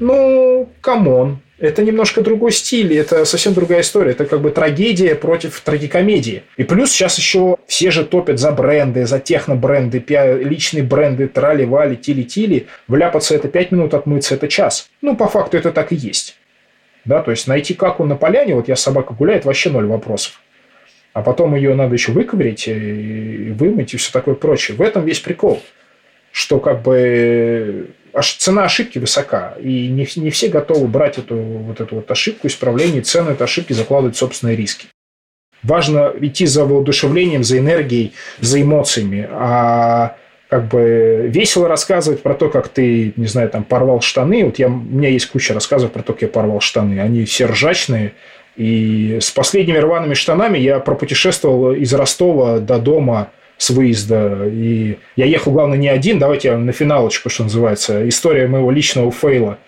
[0.00, 4.12] Ну, come on, это немножко другой стиль, это совсем другая история.
[4.12, 6.42] Это как бы трагедия против трагикомедии.
[6.56, 10.02] И плюс сейчас еще все же топят за бренды, за техно-бренды,
[10.42, 12.66] личные бренды, трали-вали, тили-тили.
[12.88, 14.88] Вляпаться это 5 минут, отмыться это час.
[15.02, 16.38] Ну, по факту это так и есть.
[17.04, 20.40] Да, то есть найти как он на поляне, вот я собака гуляет, вообще ноль вопросов.
[21.12, 24.76] А потом ее надо еще выковырить и вымыть и все такое прочее.
[24.76, 25.62] В этом весь прикол.
[26.32, 27.88] Что как бы
[28.38, 33.02] цена ошибки высока, и не, не все готовы брать эту вот эту вот ошибку, исправление,
[33.02, 34.86] цену этой ошибки закладывать собственные риски.
[35.62, 40.16] Важно идти за воодушевлением, за энергией, за эмоциями, а
[40.48, 44.44] как бы весело рассказывать про то, как ты, не знаю, там порвал штаны.
[44.44, 46.98] Вот я, у меня есть куча рассказов про то, как я порвал штаны.
[46.98, 48.14] Они все ржачные.
[48.56, 53.30] И с последними рваными штанами я пропутешествовал из Ростова до дома
[53.60, 54.48] с выезда.
[54.50, 56.18] И я ехал, главное, не один.
[56.18, 58.08] Давайте я на финалочку, что называется.
[58.08, 59.58] История моего личного фейла.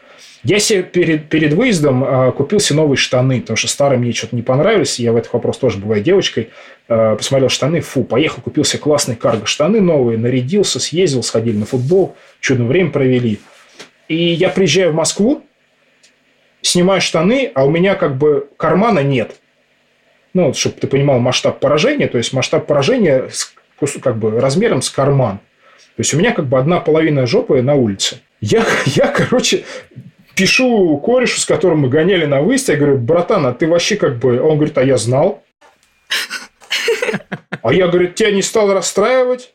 [0.44, 4.34] Я себе перед, перед выездом э, купил себе новые штаны, потому что старые мне что-то
[4.34, 4.98] не понравились.
[4.98, 6.48] Я в этот вопрос тоже бываю девочкой.
[6.88, 12.16] Э, посмотрел штаны, фу, поехал, купил себе классные карго-штаны новые, нарядился, съездил, сходили на футбол,
[12.40, 13.40] чудное время провели.
[14.08, 15.42] И я приезжаю в Москву,
[16.62, 19.36] снимаю штаны, а у меня как бы кармана нет.
[20.32, 23.28] Ну, чтобы ты понимал масштаб поражения, то есть масштаб поражения
[24.00, 25.38] как бы размером с карман.
[25.96, 28.20] То есть у меня как бы одна половина жопы на улице.
[28.40, 29.64] Я, я короче,
[30.34, 34.18] пишу корешу, с которым мы гоняли на выезд, я говорю, братан, а ты вообще как
[34.18, 34.40] бы...
[34.40, 35.42] Он говорит, а я знал.
[37.62, 39.52] А я, говорит, тебя не стал расстраивать.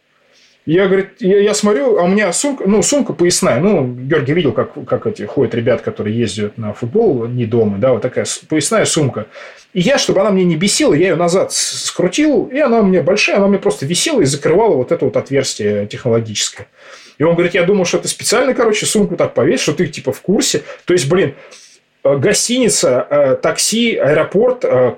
[0.67, 3.61] Я, говорит, я, я смотрю, а у меня сумка, ну, сумка поясная.
[3.61, 7.93] Ну, Георгий видел, как, как эти ходят ребят, которые ездят на футбол, не дома, да,
[7.93, 9.27] вот такая поясная сумка.
[9.71, 13.01] И я, чтобы она мне не бесила, я ее назад скрутил, и она у меня
[13.01, 16.67] большая, она мне просто висела и закрывала вот это вот отверстие технологическое.
[17.17, 20.11] И он говорит, я думал, что ты специально, короче, сумку так повесишь, что ты типа
[20.11, 20.63] в курсе.
[20.83, 21.33] То есть, блин,
[22.15, 24.93] гостиница, э, такси, аэропорт, э,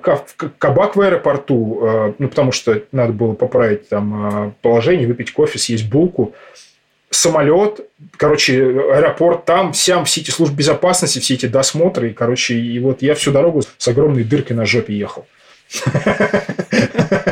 [0.58, 6.34] кабак в аэропорту, ну, потому что надо было поправить там положение, выпить кофе, съесть булку,
[7.10, 7.80] самолет,
[8.16, 13.02] короче, аэропорт там, сям, все эти службы безопасности, все эти досмотры, и, короче, и вот
[13.02, 15.26] я всю дорогу с огромной дыркой на жопе ехал.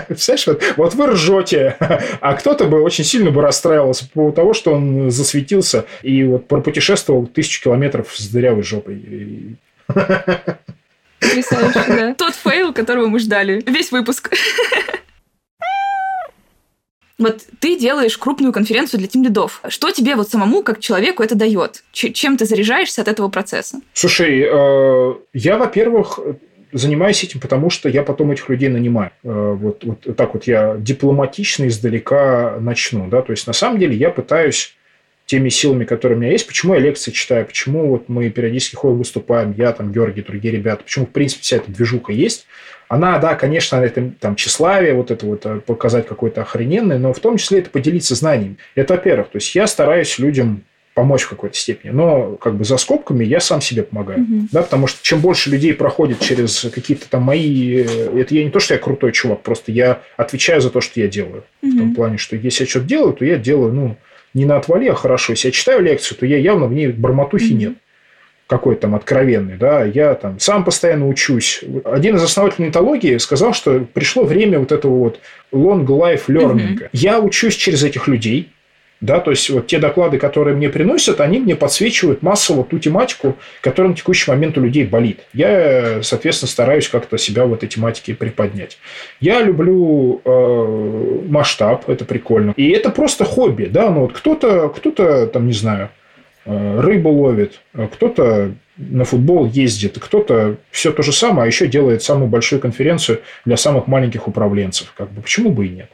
[0.09, 1.77] Представляешь, вот, вот вы ржете,
[2.21, 6.47] а кто-то бы очень сильно бы расстраивался по поводу того, что он засветился и вот
[6.47, 9.57] пропутешествовал тысячу километров с дырявой жопой.
[11.21, 12.15] Потрясающе, да.
[12.15, 13.63] Тот fail, которого мы ждали.
[13.67, 14.31] Весь выпуск.
[17.19, 19.61] Вот ты делаешь крупную конференцию для тимлидов.
[19.69, 21.83] Что тебе вот самому, как человеку, это дает?
[21.91, 23.81] Чем ты заряжаешься от этого процесса?
[23.93, 26.21] Слушай, э, я, во-первых,
[26.73, 29.11] занимаюсь этим, потому что я потом этих людей нанимаю.
[29.25, 33.09] Э, вот, вот так вот я дипломатично издалека начну.
[33.09, 33.23] Да?
[33.23, 34.77] То есть, на самом деле, я пытаюсь
[35.29, 38.97] теми силами, которые у меня есть, почему я лекции читаю, почему вот мы периодически ходим,
[38.97, 42.47] выступаем, я, там, Георгий, другие ребята, почему, в принципе, вся эта движуха есть.
[42.89, 47.19] Она, да, конечно, это там тщеславие, вот это вот э, показать какое-то охрененное, но в
[47.19, 48.57] том числе это поделиться знаниями.
[48.75, 50.65] Это, во-первых, то есть я стараюсь людям
[50.95, 51.91] помочь в какой-то степени.
[51.91, 54.23] Но как бы за скобками я сам себе помогаю.
[54.23, 54.49] Угу.
[54.51, 57.85] Да, потому что чем больше людей проходит через какие-то там мои...
[57.87, 60.99] Э, это я не то, что я крутой чувак, просто я отвечаю за то, что
[60.99, 61.45] я делаю.
[61.63, 61.71] Угу.
[61.71, 63.97] В том плане, что если я что-то делаю, то я делаю, ну,
[64.35, 65.33] не на отвали, а хорошо.
[65.33, 67.57] Если я читаю лекцию, то я явно в ней бормотухи mm-hmm.
[67.57, 67.73] нет
[68.49, 71.63] какой-то там откровенный, да, я там сам постоянно учусь.
[71.85, 75.21] Один из основателей нетологии сказал, что пришло время вот этого вот
[75.53, 76.79] long life learning.
[76.79, 76.89] Mm-hmm.
[76.93, 78.51] Я учусь через этих людей,
[79.01, 83.37] да, то есть вот те доклады, которые мне приносят, они мне подсвечивают массово ту тематику,
[83.61, 85.21] которая на текущий момент у людей болит.
[85.33, 88.79] Я, соответственно, стараюсь как-то себя в этой тематике приподнять.
[89.21, 92.55] Я люблю э, масштаб, это прикольно.
[92.57, 95.91] И это просто хобби, да, ну вот кто-то, кто-то там, не знаю,
[96.45, 102.03] э, рыбу ловит, кто-то на футбол ездит, кто-то все то же самое, а еще делает
[102.03, 104.93] самую большую конференцию для самых маленьких управленцев.
[104.97, 105.91] Как бы почему бы и нет?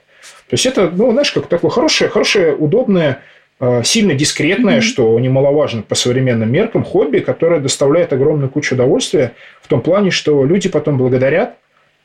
[0.48, 3.20] То есть это, ну, знаешь, как такое хорошее, хорошее, удобное,
[3.60, 4.82] э, сильно дискретное, mm-hmm.
[4.82, 9.32] что немаловажно по современным меркам, хобби, которое доставляет огромную кучу удовольствия
[9.62, 11.56] в том плане, что люди потом благодарят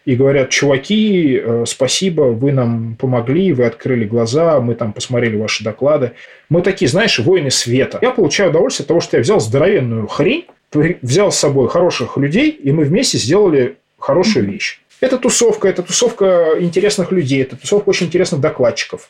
[0.05, 5.63] и говорят, чуваки, э, спасибо, вы нам помогли, вы открыли глаза, мы там посмотрели ваши
[5.63, 6.13] доклады.
[6.49, 7.99] Мы такие, знаешь, воины света.
[8.01, 12.49] Я получаю удовольствие от того, что я взял здоровенную хрень, взял с собой хороших людей,
[12.49, 14.81] и мы вместе сделали хорошую вещь.
[15.01, 19.09] Это тусовка, это тусовка интересных людей, это тусовка очень интересных докладчиков.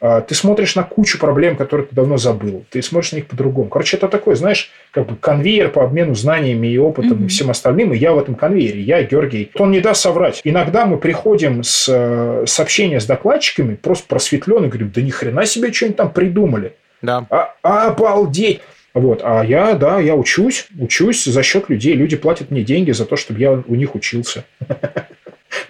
[0.00, 2.64] А, ты смотришь на кучу проблем, которые ты давно забыл.
[2.70, 3.68] Ты смотришь на них по-другому.
[3.68, 7.24] Короче, это такой, знаешь, как бы конвейер по обмену знаниями и опытом mm-hmm.
[7.26, 7.92] и всем остальным.
[7.92, 8.80] И я в этом конвейере.
[8.80, 9.50] Я Георгий.
[9.56, 10.40] Он не даст соврать.
[10.44, 15.70] Иногда мы приходим с э, сообщения с докладчиками, просто просветленные, говорим, да ни хрена себе
[15.70, 16.72] что-нибудь там придумали.
[17.02, 17.26] Да.
[17.28, 17.54] А,
[17.88, 18.60] обалдеть!
[18.92, 19.20] Вот.
[19.22, 21.94] А я, да, я учусь, учусь за счет людей.
[21.94, 24.44] Люди платят мне деньги за то, чтобы я у них учился.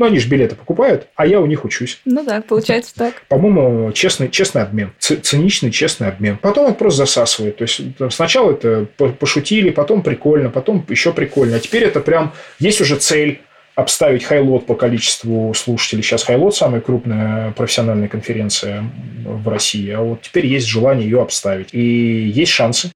[0.01, 2.01] Ну, они же билеты покупают, а я у них учусь.
[2.07, 3.23] Ну да, получается так.
[3.29, 4.95] По-моему, честный, честный обмен.
[4.99, 6.39] Циничный, честный обмен.
[6.39, 7.59] Потом он просто засасывает.
[7.59, 11.57] То есть, сначала это пошутили, потом прикольно, потом еще прикольно.
[11.57, 12.33] А теперь это прям...
[12.59, 13.43] Есть уже цель
[13.75, 16.03] обставить Хайлот по количеству слушателей.
[16.03, 18.91] Сейчас Хайлот самая крупная профессиональная конференция
[19.23, 21.75] в России, а вот теперь есть желание ее обставить.
[21.75, 22.91] И есть шансы.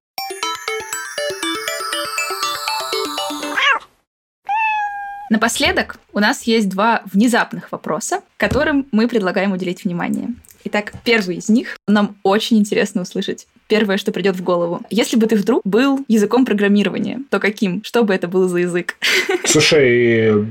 [5.35, 10.29] Напоследок у нас есть два внезапных вопроса, которым мы предлагаем уделить внимание.
[10.63, 13.49] Итак, первый из них нам очень интересно услышать.
[13.67, 14.83] Первое, что придет в голову.
[14.91, 17.83] Если бы ты вдруг был языком программирования, то каким?
[17.83, 18.95] Что бы это был за язык?
[19.45, 20.47] Слушай,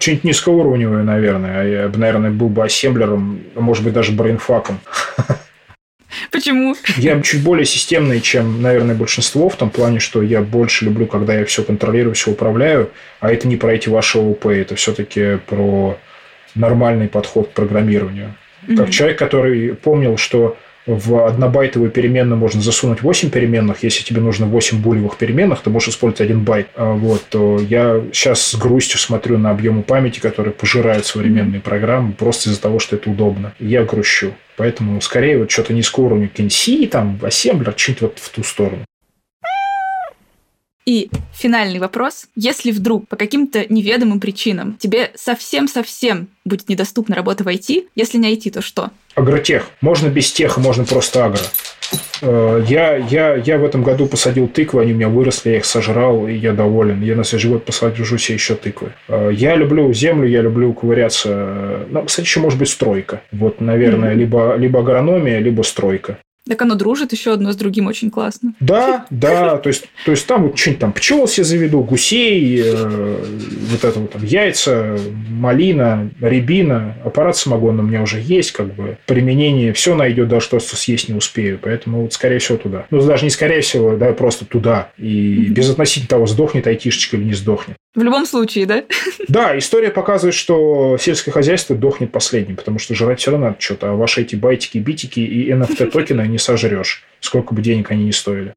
[0.00, 1.68] что-нибудь низкоуровневое, наверное.
[1.68, 4.80] Я бы, наверное, был бы ассемблером, а может быть, даже брейнфаком.
[6.30, 6.74] Почему?
[6.96, 11.34] Я чуть более системный, чем, наверное, большинство, в том плане, что я больше люблю, когда
[11.34, 12.90] я все контролирую, все управляю,
[13.20, 15.98] а это не про эти ваши ОП, это все-таки про
[16.54, 18.34] нормальный подход к программированию.
[18.66, 18.76] Mm-hmm.
[18.76, 20.56] Как человек, который помнил, что
[20.88, 23.82] в однобайтовую переменную можно засунуть 8 переменных.
[23.82, 26.68] Если тебе нужно 8 булевых переменных, ты можешь использовать один байт.
[26.74, 32.12] А вот, то я сейчас с грустью смотрю на объемы памяти, которые пожирают современные программы
[32.12, 33.52] просто из-за того, что это удобно.
[33.58, 34.32] Я грущу.
[34.58, 38.84] Поэтому скорее вот что-то низкого уровня, какие там, ассемблер, что-нибудь вот в ту сторону.
[40.88, 42.28] И финальный вопрос.
[42.34, 48.34] Если вдруг по каким-то неведомым причинам тебе совсем-совсем будет недоступна работа в IT, если не
[48.34, 48.88] IT, то что?
[49.14, 49.68] Агротех.
[49.82, 51.42] Можно без теха, можно просто агро.
[52.22, 55.66] Э, я, я, я в этом году посадил тыквы, они у меня выросли, я их
[55.66, 57.02] сожрал, и я доволен.
[57.02, 58.94] Я на следующий год посажу себе еще тыквы.
[59.08, 61.86] Э, я люблю землю, я люблю ковыряться.
[61.90, 63.20] Ну, кстати, еще может быть стройка.
[63.30, 64.18] Вот, наверное, mm-hmm.
[64.18, 66.16] либо, либо агрономия, либо стройка.
[66.48, 68.54] Так оно дружит еще одно с другим очень классно.
[68.60, 73.24] Да, да, то есть, то есть там вот что-нибудь там пчел себе заведу, гусей, э,
[73.70, 74.98] вот это вот там яйца,
[75.30, 80.58] малина, рябина, аппарат самогонный у меня уже есть, как бы применение, все найдет, да, что
[80.58, 82.86] съесть не успею, поэтому вот скорее всего туда.
[82.90, 84.90] Ну, даже не скорее всего, да, просто туда.
[84.96, 85.48] И mm-hmm.
[85.50, 87.76] без относительно того, сдохнет айтишечка или не сдохнет.
[87.94, 88.84] В любом случае, да?
[89.28, 93.90] Да, история показывает, что сельское хозяйство дохнет последним, потому что жрать все равно надо что-то,
[93.90, 98.54] а ваши эти байтики, битики и NFT-токены не сожрешь, сколько бы денег они ни стоили.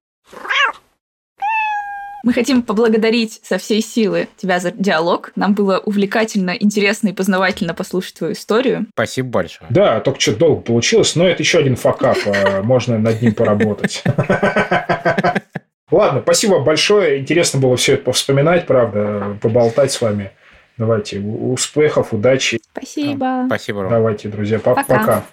[2.23, 5.31] Мы хотим поблагодарить со всей силы тебя за диалог.
[5.35, 8.85] Нам было увлекательно, интересно и познавательно послушать твою историю.
[8.93, 9.67] Спасибо большое.
[9.71, 12.19] Да, только что долго получилось, но это еще один факап.
[12.27, 14.03] А можно над ним поработать.
[15.89, 17.19] Ладно, спасибо большое.
[17.19, 20.29] Интересно было все это повспоминать, правда, поболтать с вами.
[20.77, 22.61] Давайте, успехов, удачи.
[22.71, 23.45] Спасибо.
[23.47, 23.91] Спасибо, Ром.
[23.91, 24.83] Давайте, друзья, пока.
[24.83, 25.25] пока.